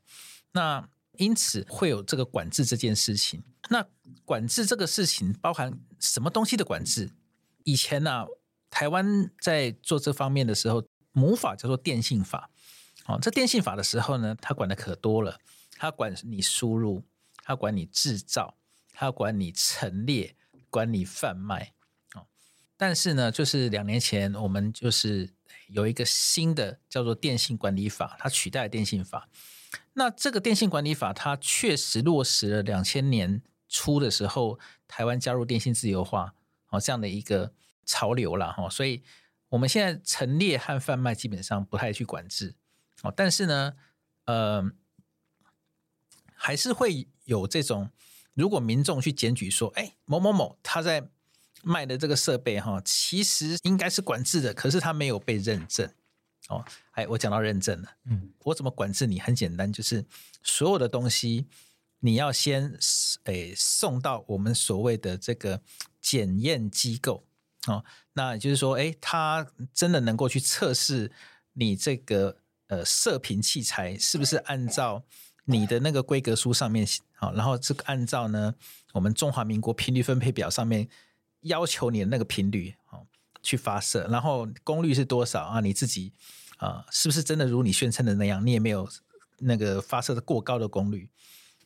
[0.52, 3.42] 那因此会有这个管制这件事情。
[3.70, 3.88] 那
[4.26, 7.12] 管制这个事情包含什么东西的管制？
[7.64, 8.26] 以前呢、啊？
[8.70, 12.50] 台湾在做这方面的时候，母法叫做电信法。
[13.06, 15.40] 哦，这电信法的时候呢，它管的可多了，
[15.78, 17.04] 它管你输入，
[17.44, 18.58] 它管你制造，
[18.92, 20.36] 它管你陈列，
[20.70, 21.74] 管你贩卖。
[22.78, 25.30] 但是呢，就是两年前我们就是
[25.68, 29.30] 有一个新的叫做电信管理法，它取代了电信法。
[29.94, 36.34] 那这个电信管理法，它确实落实了两千年初的时候，台湾加入电信自由化，
[36.70, 37.54] 哦，这样的一个。
[37.86, 39.04] 潮流了哈，所以
[39.50, 42.56] 我们现在陈列和贩卖基本上不太去管制
[43.02, 43.74] 哦，但是呢，
[44.24, 44.72] 呃，
[46.34, 47.90] 还是会有这种，
[48.34, 51.10] 如果民众去检举说，哎，某某某他在
[51.64, 55.90] 卖的这个设备哈，其实应该是管制的，可是它没有被认证
[56.50, 56.64] 哦。
[56.92, 59.20] 哎，我讲到认证了，嗯，我怎么管制你？
[59.20, 60.06] 很简单，就是
[60.44, 61.48] 所有的东西
[62.00, 62.78] 你要先
[63.24, 65.62] 诶送到我们所谓的这个
[66.02, 67.26] 检验机构。
[67.68, 71.10] 哦，那也就是说，哎，他真的能够去测试
[71.54, 72.36] 你这个
[72.68, 75.02] 呃射频器材是不是按照
[75.46, 78.54] 你的那个规格书上面，好，然后这个按照呢
[78.92, 80.90] 我们中华民国频率分配表上面
[81.44, 83.06] 要求你的那个频率，哦，
[83.42, 85.60] 去发射，然后功率是多少啊？
[85.62, 86.14] 你自己
[86.58, 88.46] 啊，是不是真的如你宣称的那样？
[88.46, 88.90] 你也没有
[89.40, 91.10] 那个发射的过高的功率，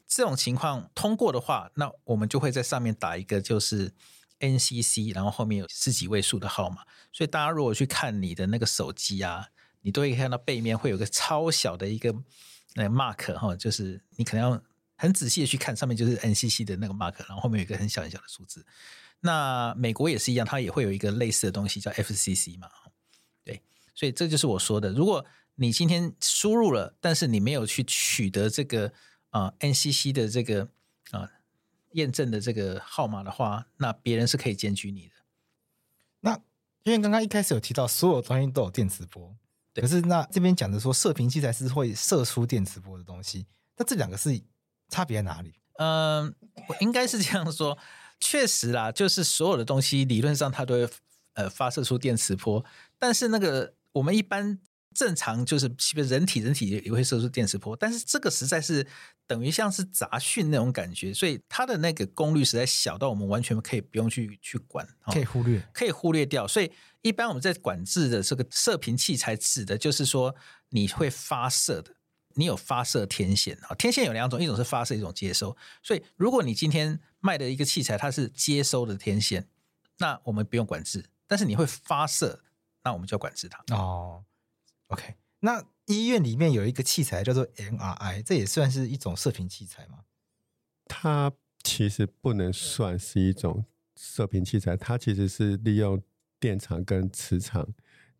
[0.08, 3.94] 这种情况通过的话，那我们就会在上面打一个就是。
[4.40, 9.48] NCC，然后后面有十几位数的号码，所以大家如果去看你的那个手机啊，
[9.82, 12.14] 你都会看到背面会有个超小的一个
[12.76, 14.62] 那个 mark 哈，就是你可能要
[14.96, 18.64] 很仔细的去看，上面就是 NCC 的那个 mark，然后后面有一个很小很小的数字。
[19.20, 22.70] 那美国也是一样，它也会有一个类似的东西叫 FCC 嘛，
[23.44, 23.62] 对，
[23.94, 25.26] 所以这就是我说的，如果
[25.56, 28.94] 你今天输入了，但是你没有去取得这个
[29.30, 30.64] 啊、呃、NCC 的这个
[31.12, 31.22] 啊。
[31.22, 31.30] 呃
[31.94, 35.16] 验证的这个号码的话，那别人是可以检举你的。
[36.20, 36.36] 那
[36.84, 39.36] 因为刚刚一开始有提到，所有东西都有电磁波，
[39.74, 44.40] 可是那这边讲的说射频器材是会射出电磁波的东西，那这两个是
[44.90, 45.56] 差别在哪里？
[45.78, 46.36] 嗯，
[46.68, 47.76] 我应该是这样说，
[48.20, 50.90] 确实啦，就是所有的东西理论上它都会
[51.34, 52.64] 呃发射出电磁波，
[52.98, 54.60] 但是那个我们一般。
[54.96, 58.88] 正常就是，人体人体也会射出电磁波，但是这个实在是
[59.28, 66.48] 等于像是杂讯那种感觉，所以它的那个功率实在小到我们完全可以不用去去管，可以忽略，可以忽略掉。
[66.48, 66.72] 所以
[67.04, 70.36] 一般我们在管制的这个射频器材，指的就是说
[70.70, 71.94] 你会发射的，
[72.38, 73.76] 你有发射天线啊。
[73.76, 75.58] 天线有两种，一种是发射，一种接收。
[75.84, 79.50] 所以如果你今天卖的一个器材它是接收的天线，
[79.98, 82.44] 那我们不用管制，但是你会发射，
[82.84, 84.24] 那我们就要管制它哦。
[84.88, 90.06] OK，那医院里面有一个器材叫做 MRI，这也算是一种射频器材吗？
[90.86, 93.66] 它其实不能算是一种
[93.98, 96.02] 射频器材，它其实是利用
[96.40, 97.68] 电场跟磁场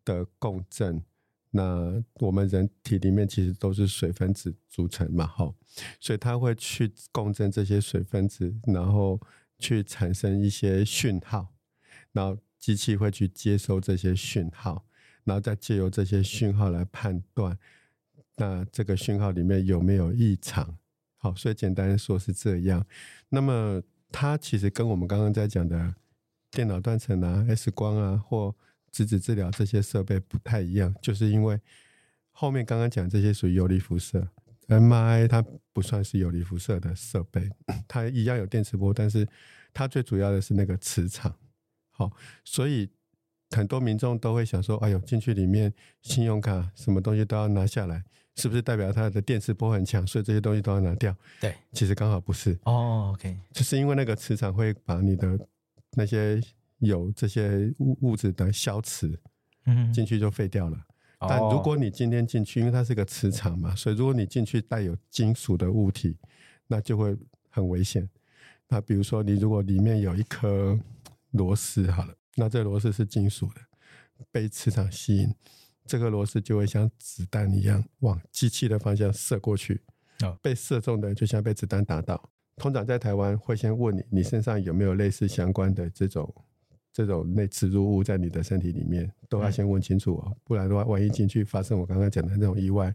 [0.04, 1.02] 的共振
[1.50, 5.52] 那我们人体里面其实都是水分子组成嘛，哈，
[5.98, 9.20] 所以它会去共振这些水分子，然后
[9.58, 11.54] 去产生一些讯号，
[12.12, 14.84] 然后机器会去接收这些讯号，
[15.24, 17.58] 然后再借由这些讯号来判断，
[18.36, 20.76] 那这个讯号里面有没有异常？
[21.16, 22.86] 好，所以简单说是这样。
[23.30, 23.82] 那么
[24.12, 25.94] 它其实跟我们刚刚在讲的
[26.50, 28.54] 电脑断层啊、X 光啊或
[28.90, 31.60] 质子治疗这些设备不太一样，就是因为
[32.32, 34.28] 后面刚刚讲这些属于游离辐射
[34.68, 37.48] ，MRI 它不算是游离辐射的设备，
[37.88, 39.26] 它一样有电磁波，但是
[39.72, 41.34] 它最主要的是那个磁场。
[41.90, 42.12] 好，
[42.44, 42.88] 所以
[43.50, 45.72] 很多民众都会想说：“哎呦，进去里面
[46.02, 48.04] 信用卡什么东西都要拿下来，
[48.36, 50.06] 是不是代表它的电磁波很强？
[50.06, 52.58] 所以这些东西都要拿掉？”对，其实刚好不是。
[52.64, 55.38] 哦，OK，就是因为那个磁场会把你的
[55.92, 56.40] 那些。
[56.78, 59.18] 有这些物物质的消磁，
[59.66, 60.76] 嗯，进去就废掉了。
[61.20, 66.16] 嗯、但如果你今天进去，因为它是个磁场嘛，所以如果你进去带有金属的物体，
[66.66, 67.16] 那就会
[67.50, 68.08] 很危险。
[68.68, 70.78] 那比如说，你如果里面有一颗
[71.32, 73.60] 螺丝，好了，那这螺丝是金属的，
[74.30, 75.34] 被磁场吸引，
[75.86, 79.80] 这个螺丝就会像子弹一样往机器的方向射过去。
[80.42, 82.30] 被射中的就像被子弹打到。
[82.56, 86.32] 通常在台湾会先问你，你身上有没有类似相关的这种。
[86.98, 92.92] 这种内植入物在你的身体里面，都要先问清楚哦，嗯、不然的话，万一进去发生我刚刚讲的那种意外，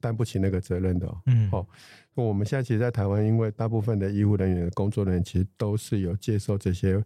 [0.00, 1.22] 担不起那个责任的哦。
[1.24, 1.66] 嗯，哦，
[2.12, 7.02] 我们现在其实，在台湾，因为大部分的医护人员、工作人员其实都是有接受这些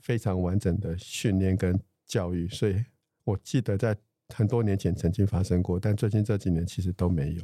[0.00, 2.84] 非常完整的训练跟教育，所以
[3.22, 3.96] 我记得在
[4.34, 7.42] 很多年前曾经发生过，但最近这几年其实都没有。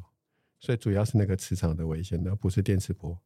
[0.59, 3.17] 所以主要是那个磁场的危险，而不是电磁波。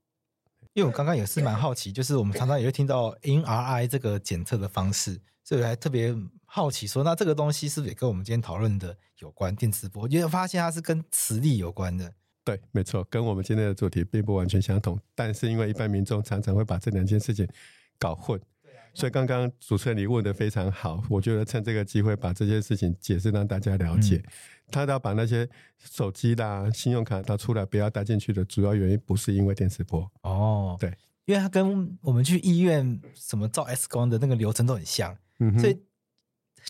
[0.77, 10.07] 因为我刚刚也是蛮好奇，就是我们常常也会听到 NRI 这个检测的方式，所以我还特别好奇说，那这个东西是不是也跟我们今天讨论的有关电磁波？
[10.07, 12.13] 因为发现它是跟磁力有关的。
[12.45, 17.49] 对，没错，跟我们今天的主题并不完全相同，但是因为一般民众常常会把这两件事情
[17.99, 18.39] 搞混。
[18.97, 24.17] 所以刚刚主持人你问的非常好，我觉得趁这个机会把这些事情解释让大家了解。
[24.17, 24.33] 嗯、
[24.71, 25.47] 他要把那些
[25.79, 30.91] 手机啦、信用卡拿出来不要带进去的主要原因，不是因为电磁波哦，对，
[31.27, 35.15] 因为它跟我们去医院什么照 X 光的那个流程都很像，
[35.61, 35.79] 所以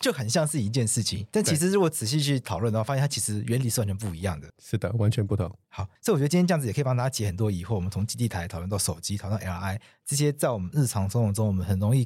[0.01, 1.25] 就很像是一件事情。
[1.31, 4.51] 但其实如果仔细去讨论的话，发现它其实原理是完全不一样的。
[4.61, 5.49] 是的，完全不同。
[5.69, 7.73] 好，所以我觉得今天这样子也可以帮大家解很多疑惑。
[7.73, 12.05] 我们从基地台讨论到手机，讨论到 MRI 这些，在我们日常生活中我们很容易。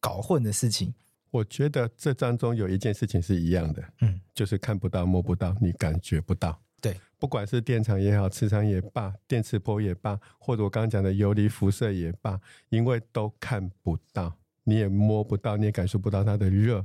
[0.00, 0.92] 搞混的事情，
[1.30, 6.60] 我觉得这当中有一件事情是一样的，嗯，就是看不到、摸不到，你感觉不到。
[6.80, 14.34] 对，不管是电场也好，磁场也罢，电磁波也罢，或者我刚刚讲的游离辐射也罢，因为都看不到，
[14.64, 16.84] 你也摸不到，你也感受不到它的热。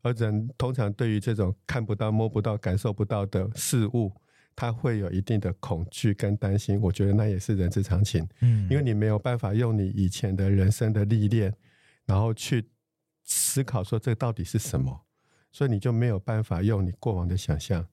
[0.00, 4.12] 而人通常对于这种看不到、摸不到、感受不到的事物，
[4.54, 6.80] 他会有一定的恐惧跟担心。
[6.80, 11.52] 我觉得那也是人之常情，嗯，因为你没有办法用你以前的人生的历练。
[12.06, 12.68] 然后去
[13.24, 15.02] 思考说这到底是什么，
[15.52, 17.86] 所以你就没有办法用你过往的想象，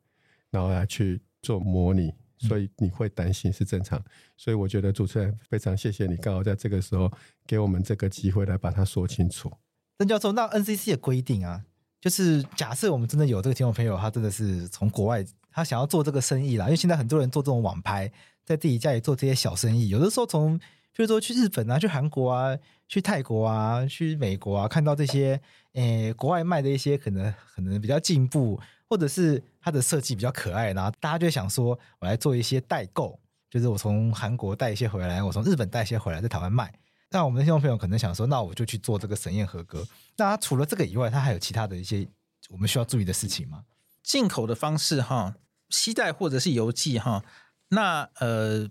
[0.50, 4.04] 然后来去做模拟，所以你会担心是正常。
[4.36, 7.12] 所以我觉得主持人非常谢谢你，刚好在这个时候
[7.46, 9.52] 给我们这个机会来把它说清楚。
[9.98, 11.64] 邓教授，那 NCC 的规定啊，
[12.02, 18.12] 就是假设我们真的有这个听众朋友，他真的是从国外，他想要做这个生意啦，因为现在很多人做这种网拍，
[18.44, 20.60] 在自己家里做这些小生意，有的时候从。
[20.94, 25.40] 就是说去日本啊，去韩国啊，去泰国啊，去美国啊，看到这些
[25.74, 33.18] 诶、国外卖的一些可能可能比较进步，或者是它的设计比较可爱，然后大家就想说，我来做一些代购，
[33.50, 36.74] 就是我从韩国带一些回来，我从日本带一些回来，在台湾卖。
[37.12, 39.86] 那我们的听众朋友可能想说，那我就去做这个审验合格。
[40.18, 42.06] 那除了这个以外，它还有其他的一些
[42.50, 43.64] 我们需要注意的事情吗？
[44.04, 45.36] 进口的方式哈，
[45.70, 47.24] 携带或者是邮寄哈，
[47.70, 48.68] 那呃，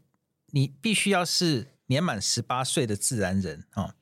[0.51, 1.69] 你必须要是。
[1.89, 3.95] 年满十八岁的自然人啊，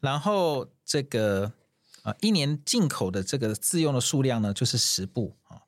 [0.00, 1.52] 然后这个
[2.02, 5.62] 啊，一年进口的这个自用的数量呢，就是十部啊。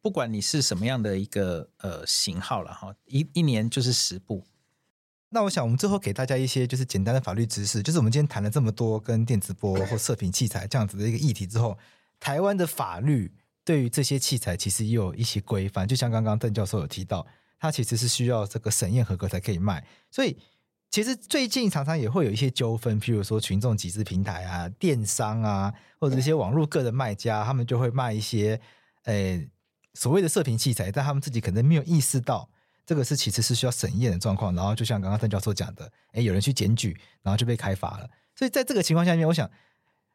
[0.00, 4.44] 不管你是什么样的一个呃型号了哈，一一年就是十部。
[5.28, 11.78] 那我想，我们最后给大家一些就是简单的法律知识，就是我们今天谈了这么多跟电磁波或射频器材这样子的一个议题之后，
[12.18, 13.32] 台湾的法律
[13.64, 17.24] 对于这些器材其实也有一些规范，就像刚刚邓教授有提到，
[17.60, 20.36] 它其实是需要这个审验合格才可以卖，所以。
[20.92, 28.60] 其实最近常常也会有一些纠纷，譬如说群众集资平台啊、电商啊，或者一些网络个人卖家，他们就会卖一些
[29.04, 29.48] 诶
[29.94, 32.46] 所谓的射频器材，但他们自己可能没有意识到
[32.84, 34.54] 这个是其实是需要审验的状况。
[34.54, 38.06] 然后就像刚刚邓教授讲的，诶有人去检举，然后就被开罚了。
[38.36, 39.50] 所以在这个情况下面，我想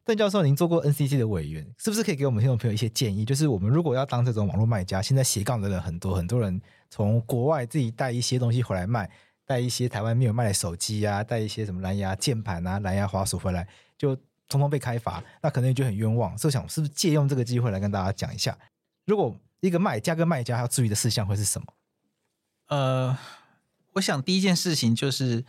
[0.05, 3.25] 邓教授，您做过 NCC 的委员，是不是可以给我们听众朋友一些建议？
[3.25, 6.61] 就是我们如果要当这种网络卖家，现在斜杠的人很多，很多人
[6.91, 9.09] 从国外自己带一些东西回来卖，
[9.48, 13.68] 带一些台湾没有卖的手机啊，带一些什么蓝牙键盘啊、蓝牙滑鼠回来，
[13.98, 14.16] 就
[14.48, 16.38] 通通被开罚，那可能就很冤枉。
[16.38, 18.56] 所以想是不是借用这个机会来跟大家讲一下，
[19.06, 21.68] 如果一个卖家跟卖家要注意的事项会是什么？
[22.68, 23.18] 呃，
[23.93, 25.43] 我想第一件事情就是，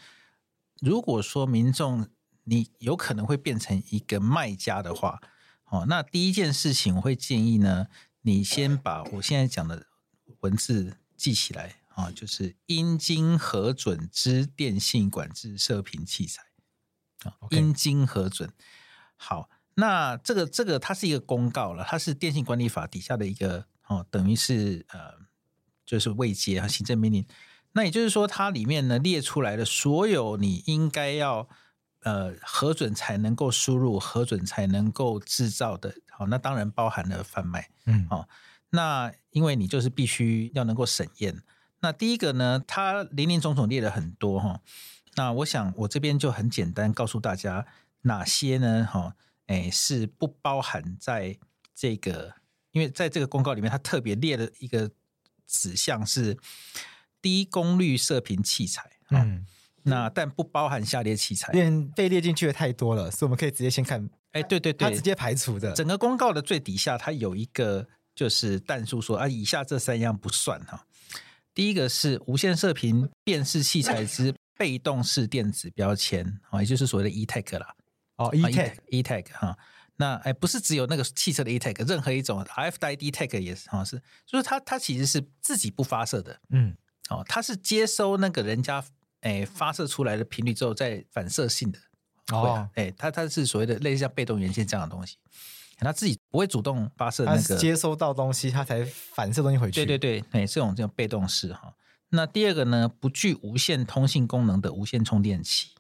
[0.81, 2.09] 如果说民众。
[2.51, 5.21] 你有可能会变成一个卖家的话，
[5.67, 7.89] 哦，那第一件事情我会建议呢，
[8.23, 9.85] 你先把我现在讲的
[10.41, 16.43] 文字记起来啊，就是应经核准之电信管制射频器材
[17.25, 18.53] 啊，应经核准。
[19.17, 25.15] 好，那这个这个它是一个公告了，它是电信管理法底下的一个哦，等于是呃，
[25.85, 27.27] 就是未接啊，行政命令。
[27.73, 31.49] 那也就是说，它里面呢列出来的所有你应该要。
[32.03, 38.29] 呃，核准才能够输入，核准才能够制造的，好，那当然包含了贩卖，嗯，好，
[38.71, 41.43] 那因为你就是必须要能够审验。
[41.81, 44.61] 那第一个呢，它林林总总列了很多哈，
[45.17, 47.67] 那我想我这边就很简单告诉大家
[48.03, 49.15] 哪些呢，哈，
[49.47, 51.39] 哎，是不包含在
[51.75, 52.35] 这个，
[52.73, 54.91] 因为在这个公告里面，它特别列了一个
[55.47, 56.37] 指向是
[57.23, 59.47] 低功率射频器材，嗯。
[59.85, 64.07] 那但不包含下列器材，因为被列进去的太多了，所以我们可以直接先看。
[64.33, 65.73] 哎，对对对，它直接排除的。
[65.73, 70.85] 整个公告的最底下，它有一个就是弹数说啊，以下这三样不算哈。
[71.59, 77.75] 第一个是无线射频辨识器材之被动式电子标签啊，也就是所谓的 e-tag 啦。
[78.15, 79.59] 哦，e-tag e-tag 哈。
[79.97, 86.39] 那哎，不是只有那个汽车的 e-tag，任何一种 RFID tag 也是哈，是就是它它其实是自己不发射的。
[86.51, 86.77] 嗯，
[87.11, 88.85] 哦，它是接收那个人家。
[89.23, 91.79] 哎，发射出来的频率之后再反射性的
[92.31, 95.17] 哦，哎，它它是所谓的类似像被动元件这样的东西，
[95.79, 99.85] 它自己不会主动发射那个接收到东西，它才反射东西回去。
[99.85, 101.75] 对对对，哎，这种这种被动式哈。
[102.11, 105.71] 那第二个呢，不具无线通信功能的无线充电器。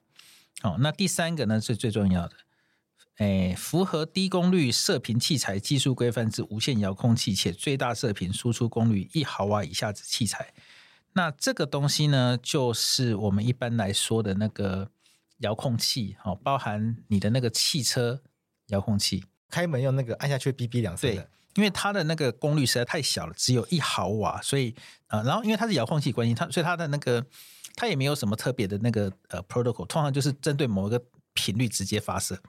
[0.60, 2.34] 好，那第三个呢是最重要的，
[3.16, 10.52] 哎，符合低功率射频器材技术规范之无线遥控器，且最大射频输出功率一毫瓦以下之器材。
[11.12, 14.90] 那这个东西呢，就是我们一般来说的那个
[15.38, 18.22] 遥控器，好，包含你的那个汽车
[18.66, 21.10] 遥控器，开门用那个按下去哔哔两声。
[21.10, 24.74] 对，因为它的那个功率实在太小了，只有一毫瓦，所以
[25.08, 27.24] 啊、然后因为它是遥控器关系，它所以它的那个
[27.74, 32.40] 它也没有什么特别的那个呃 protocol，通常就是针对某一个频率直接发射。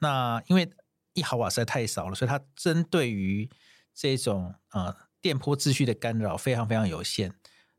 [0.00, 0.70] 那因为
[1.14, 3.48] 一毫瓦实在太少了，所以它针对于
[3.94, 7.32] 这种、呃、电波秩序的干扰非常非常有限。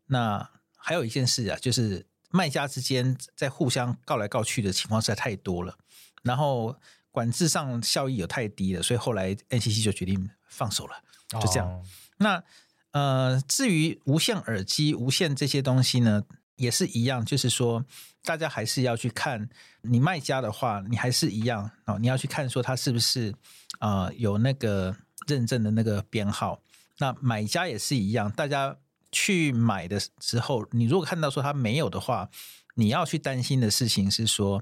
[0.07, 5.77] 那还有一件事啊，就是卖家之间在互相告来告去的情况实在太多了，
[6.23, 6.75] 然后
[7.17, 10.93] 管制上效益有太低了，所以后来 NCC 就决定放手了，
[11.41, 11.67] 就这样。
[11.67, 11.81] 哦、
[12.17, 12.43] 那
[12.91, 16.21] 呃，至于无线耳机、无线这些东西呢，
[16.57, 17.83] 也是一样，就是说
[18.23, 19.49] 大家还是要去看，
[19.81, 23.33] 你卖家的话，你还是一样哦，你要去看说它是不是
[23.79, 24.95] 啊、呃、有那个
[25.25, 26.61] 认证的那个编号。
[26.99, 28.77] 那买家也是一样，大家。
[29.09, 32.29] 去买的时候，你如果看到说它没有的话，
[32.75, 34.61] 你要去担心的事情是说，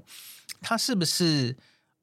[0.62, 1.56] 它是不是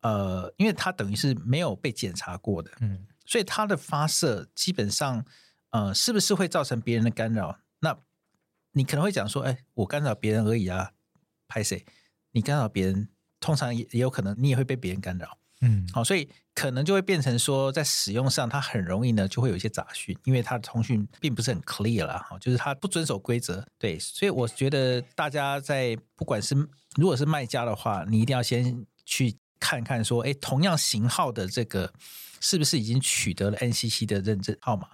[0.03, 5.25] 呃，因为它等于是没有被检查过的，嗯，所以它的发射基本上
[5.71, 7.57] 呃，是不是会造成别人的干扰？
[7.79, 7.97] 那
[8.73, 10.91] 你可能会讲说，哎，我干扰别人而已啊，
[11.47, 11.85] 拍谁？
[12.31, 15.37] 你干扰别人，通常也也有可能你也会被别人干扰。
[15.61, 23.65] 嗯，好，所以可能就会变成说，在使用上它很容易呢，就会有一些杂讯，因为它的通讯并不是很 clear 啦，哈，就是它不遵守规则。
[23.77, 26.53] 对，所以我觉得大家在不管是
[26.95, 31.93] 如果是卖家的话，你一定要先去看看说，哎，同样型号的这个
[32.41, 34.89] 是不是已经取得了 NCC 的认证号码？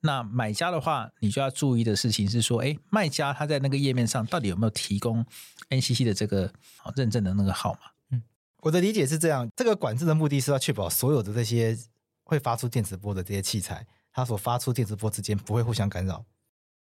[0.00, 5.22] 那买家的话，你就要注意的事情是说，哎，卖家他在那个页面上到底有没有提供
[5.68, 6.50] NCC 的这个
[6.96, 7.80] 认证的那个号码？
[8.12, 8.22] 嗯
[8.62, 11.78] 我的理解是这样，这个管制的目的是要确保所有的这些
[12.22, 16.24] 会发出电磁波的这些器材，它所发出电磁波之间不会互相干扰。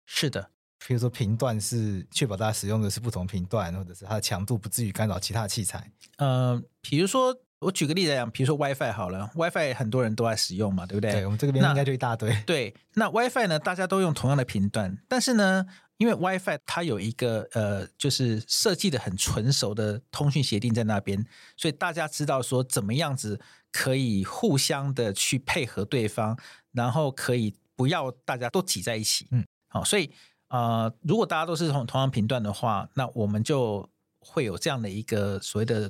[0.06, 0.52] 是的，
[0.88, 5.92] 比如说频段是确保大家使用的是不同频段，或者是它的强度不至于干扰其他器材。
[6.18, 11.12] 呃，比如说我举个例子来讲，比如说 WiFi 好了，WiFi 很多人都在使用嘛，对不对？
[11.12, 12.36] 对，我们这边应该就一大堆。
[12.46, 15.66] 对，那 WiFi 呢，大家都用同样的频段，但是呢。
[15.98, 21.24] 因为 WiFi 它有一个呃，就是设计的很纯熟的通讯协定在那边，
[21.56, 23.40] 所以大家知道说怎么样子
[23.72, 26.36] 可以互相的去配合对方，
[26.72, 29.28] 然后可以不要大家都挤在一起。
[29.30, 30.12] 嗯，好，所以
[30.52, 33.90] 呃，如果大家都是同同样频段的话，那我们就
[34.20, 35.90] 会有这样的一个所谓的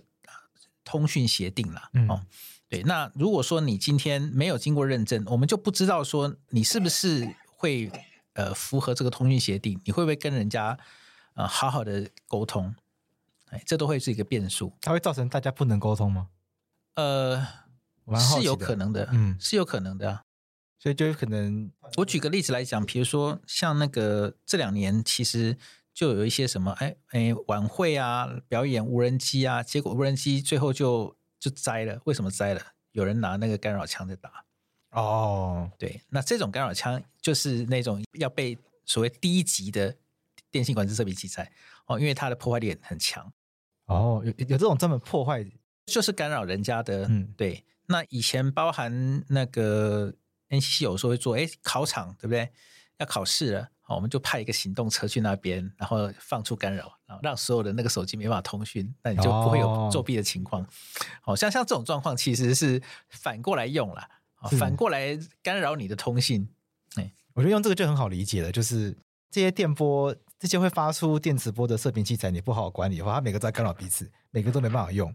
[0.84, 1.90] 通讯协定了。
[1.94, 2.22] 嗯，哦，
[2.70, 7.92] 对，那如果说你今天没有经过认证，我们就不知道说你是不是会
[8.34, 10.78] 呃符合这个通讯协定，你会不会跟人家
[11.34, 12.76] 呃好好的沟通？
[13.50, 14.72] 哎，这都会是一个变数。
[14.80, 16.28] 它会造成大家不能沟通吗？
[16.94, 17.48] 呃，
[18.16, 20.24] 是有可能的，嗯，是有可能的啊。
[20.82, 25.56] 所以就有可能，我举个例子来讲，比如说像那个这两年，其实
[25.94, 31.16] 就有一些什么，哎哎，晚会啊，表演无人机啊，结果无人机最后就。
[31.42, 32.62] 就栽了，为什么栽了？
[32.92, 34.46] 有人拿那个干扰枪在打。
[34.92, 38.56] 哦，对，那这种干扰枪就是那种要被
[38.86, 39.98] 所谓低级的
[40.52, 41.52] 电信管制设备击裁
[41.88, 43.34] 哦，因为它的破坏力很强。
[43.88, 45.44] 哦，有有这种专门破坏，
[45.88, 47.08] 就是干扰人家的。
[47.10, 47.66] 嗯，对。
[47.88, 50.14] 那以前包含那个
[50.52, 52.48] NCC 有时候会做，哎，考场对不对？
[52.98, 53.68] 要考试了。
[53.82, 60.64] 好我们就派一个行动车去那边，然后放出干扰，然后让所有的那个手机没办法通讯，那你就不会有作弊的情况。
[61.22, 64.08] 好、哦、像像这种状况，其实是反过来用了，
[64.58, 66.48] 反过来干扰你的通信。
[66.96, 68.96] 哎，我觉得用这个就很好理解了，就是
[69.30, 75.14] 这些电波，这些会发出电磁波的射频器材，你不好好管理的话，它每个都在干扰彼此，每个都没办法用。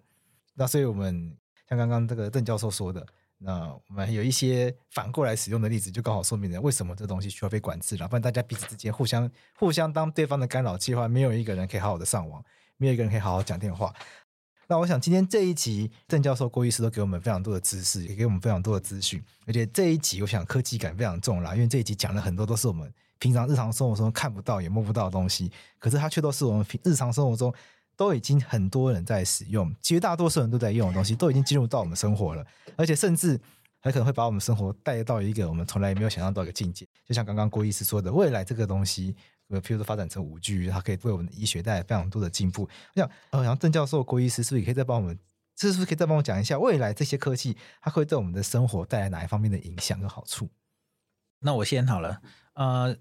[0.55, 1.35] 那所以我们
[1.69, 3.07] 像刚刚这个邓教授说的。
[3.39, 8.09] 那我们有一些反过来使用的例子，就刚好说明了为什么这东西需要被管制了。
[8.09, 12.43] 不然大家彼此之间互相互相当对方的干扰器的话，没有一个人可以好好的上网，
[12.79, 13.95] 没有一个人可以好好讲电话。
[14.69, 19.23] 那我想今天这一集郑教授、郭医师都给我们非常多的知识，也给我们非常多的资讯。
[19.47, 27.53] 而且这一集我想科技感非常重啦，因为这一集讲了很多都是我们平常日常生活中看不到也摸不到的东西，可是它却都是我们日常生活中。
[27.97, 33.41] 都已经很多人在使用，绝大多数人都在用的东西，都已经进入到我们生活了，而且甚至
[33.81, 36.87] 还可能会把我们生活带到一个我们从来没有想象到一个境界。
[37.07, 39.17] 就像刚刚郭医师说的，未来这个东西，
[39.49, 42.65] 呃，譬如说发展成五 G，它可以为我们的医学带来非常多的进步。
[42.65, 45.19] 我想，呃，然后邓教授、郭医师是不是也可以再帮我们，
[45.57, 50.51] 是不是可以再帮我讲一下，未来这些科技它会对我们的生活带来哪一方面的影响跟好处？
[51.41, 52.21] 那我先好了，
[52.53, 52.97] 呃，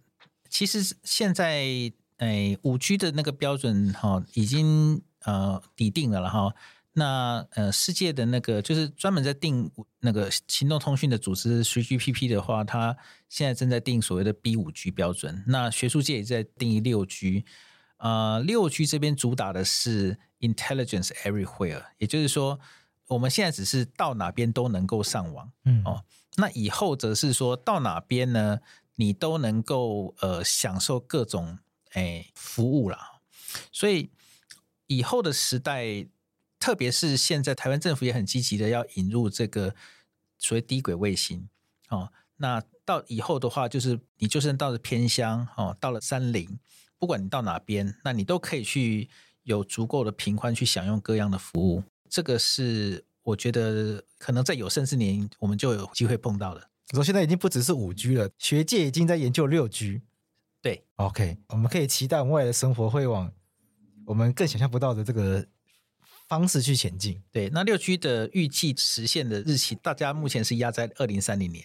[0.50, 1.92] 其实现在。
[2.18, 6.54] 哎，五 G 的那个标准哈，已经呃底定了了哈。
[6.98, 12.96] 那呃，世界的那个就是专门在定那个行动通讯的组织 3GPP 的话，它
[13.28, 15.44] 现在正在定所谓的 B 五 G 标准。
[15.48, 17.44] 那学术界也在定义六 G。
[17.98, 22.62] 呃，六 G 这边主打的是 Intelligence Everywhere，也就是说，
[23.08, 25.52] 我们现在只是到哪边都能够上网。
[25.66, 26.06] 嗯哦，
[26.38, 28.60] 那以后则是说到哪边呢，
[28.96, 31.60] 你都能够呃享受各种。
[31.96, 32.98] 哎，服务了，
[33.72, 34.10] 所以
[34.88, 36.06] 以后的时代，
[36.60, 39.74] 特别是现在台湾政府也很积极的要引入这个
[40.38, 41.48] 所谓低轨卫星
[41.88, 42.12] 哦。
[42.36, 46.60] 那到以后的话，就是你就算到了偏乡哦，到了山林，
[47.00, 49.10] 不管你到哪边，那你都可以去
[49.44, 51.82] 有足够的频宽去享用各样的服务。
[52.10, 56.70] 这个是我觉得可能在有生之年我们就有机会碰到的。
[56.92, 60.02] 我说现在已经不只是五 G 了，学界已经在研究六 G。
[60.66, 63.32] 对，OK，我们可以期待我们未来的生活会往
[64.04, 65.46] 我们更想象不到的这个
[66.28, 67.22] 方式去前进。
[67.32, 71.64] 对，那六 G 的预计实现的日期，大家目前是压在二零三零年，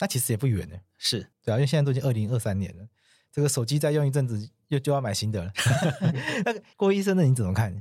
[0.00, 0.74] 那其实也不远呢。
[0.98, 2.88] 是对啊，因为现在都已经二零二三年了，
[3.30, 5.52] 这个手机再用一阵子又就要买新的了。
[6.44, 7.80] 那郭医生，那你怎么看？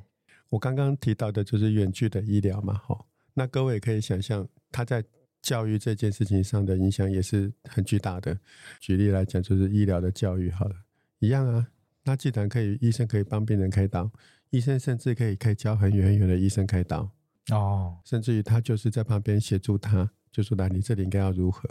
[0.50, 3.04] 我刚刚提到的就是远距的医疗嘛，哈，
[3.34, 5.04] 那各位可以想象他在。
[5.42, 8.38] 教育这件事情上的影响也是很巨大的。
[8.80, 10.76] 举例来讲，就是医疗的教育，好了，
[11.20, 11.68] 一样啊。
[12.04, 14.12] 那既然可以，医生可以帮病人开刀，
[14.50, 17.12] 医生甚至可以可以教很远很远的医生开刀
[17.52, 21.70] 哦，甚至于他就是在旁边协助他，就说：“来，你这里应该要如何？”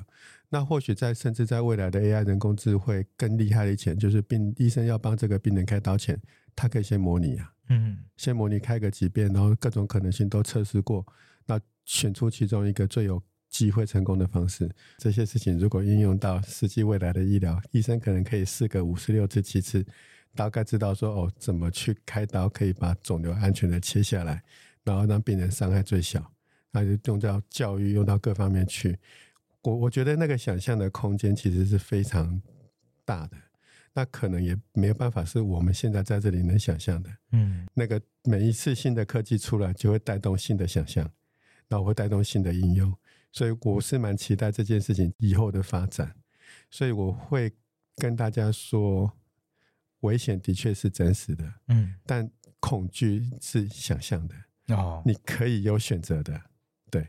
[0.51, 6.21] 那或许在甚至在未来的 AI 人工智慧更厉害的一点，就是病医生要帮这个病人开刀前，
[6.55, 11.05] 他可以先模拟啊，嗯，先模拟开个几遍，然后各种可能性都测试过，
[11.47, 13.21] 那选出其中一个最有。
[13.51, 19.85] 机会成功的方式，这些事情如果应用到实际未来的医疗，医生可能可以试个五十六次、七次，
[20.35, 24.43] 大概知道说哦，怎么去开刀可以把肿瘤安全的切下来，
[24.85, 26.33] 然后让病人伤害最小。
[26.71, 28.97] 那就用到教育，用到各方面去。
[29.63, 32.41] 我我觉得那个想象的空间其实是非常
[33.05, 33.37] 大的，
[33.93, 37.11] 那可能也没有办法是我们现在在这里能想象的。
[37.33, 41.11] 嗯，那个每一次新的科技出来，就会带动新的想象，
[41.67, 42.95] 然后会带动新的应用。
[43.33, 46.15] 所以我是蛮期待这件事情以后的发展，
[46.71, 47.53] 所以我会
[47.97, 49.13] 跟大家说，
[50.01, 54.35] 危险的确是真实的，嗯，但恐惧是想象的
[54.75, 56.41] 哦，你可以有选择的，
[56.91, 57.09] 对。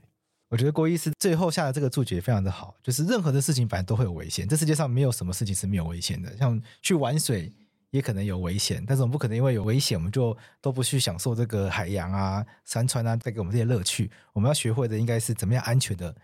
[0.50, 7.50] 我觉得郭医师最后下的这个注解非常的好，就是任何的事情反正都会有危险，这世界上没有什么事情是没有危险的，像去玩水
[7.92, 14.10] 也可能有危险，但是我们不可能因为有危险，我们就都不去享受这个海洋啊、山川啊带给我们这些乐趣。
[14.32, 16.16] 我们要学会的应该是怎么样安全的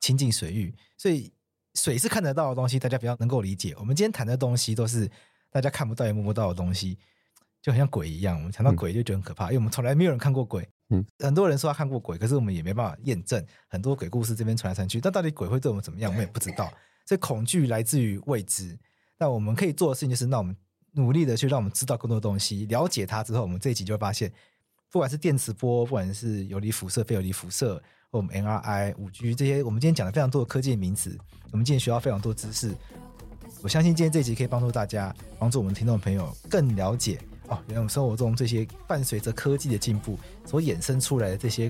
[0.00, 0.74] 亲近水域。
[0.98, 1.32] 所以
[1.74, 3.74] 水是看得到的东西，大家比较能够理解。
[3.78, 5.08] 我们今天谈的东西都是
[5.50, 6.98] 大家看不到也摸不到的东西，
[7.62, 8.36] 就很像鬼一样。
[8.36, 10.68] 我们谈到鬼就觉得很可怕，嗯、因为我们从来没有人看过鬼。
[10.90, 13.44] 嗯，很多人说他看过鬼，可是我们也没办法验证。
[13.68, 16.72] 很多鬼故事这边传来传去，但到底鬼会对我们怎么样，我们也不知道。
[17.06, 18.76] 所以恐惧来自于未知。
[19.16, 20.56] 那我们可以做的事情就是，那我们。
[20.94, 24.32] 努力的去让我们知道更多东西，了解它之后，我们这一集就会发现，
[24.90, 27.74] 不管是电磁波，不管是游离辐射、非游离辐射，
[28.10, 31.18] 或我们 NRI、五 G 这些，我们今天讲了非常多的科技名词，
[31.50, 32.72] 我们今天学到非常多知识。
[33.60, 37.18] 我相信今天这一集可以帮助大家，帮助我们听众朋友更了解
[37.48, 41.68] 哦，原来我们生活中这些伴随着科技的进步所衍生出来的这些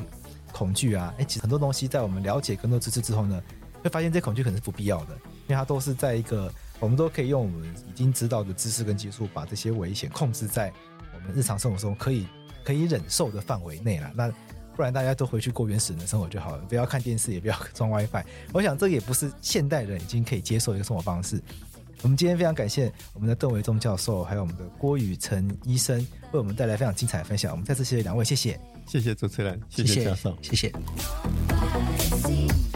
[0.53, 3.43] 恐惧啊，哎，其实很多东西在我们了解更多知识之后呢，
[3.83, 5.15] 会发现这恐惧可能是不必要的，
[5.47, 6.53] 因为它都是在一个。
[6.85, 10.71] 我们都可以用我们已经知道的知识跟技术，把这些危险控制在
[11.15, 12.27] 我们日常生活中可以
[12.63, 14.13] 可以忍受的范围内了。
[14.15, 14.31] 那
[14.77, 18.23] 不然大家都回去过原始人的生活就好了，不要看电视，也不要 装 WiFi。
[18.53, 21.41] 我想这个也不是现代人已经可以接受的一个生活方式。
[22.03, 25.99] 我们今天非常感谢我们的邓维忠教授，还有我们的郭宇辰医生
[26.33, 27.51] 为我们带来非常精彩的分享。
[27.51, 30.71] 我们再次谢谢两位，谢谢，谢谢主持人，谢谢教授，谢谢。
[30.71, 32.74] 谢谢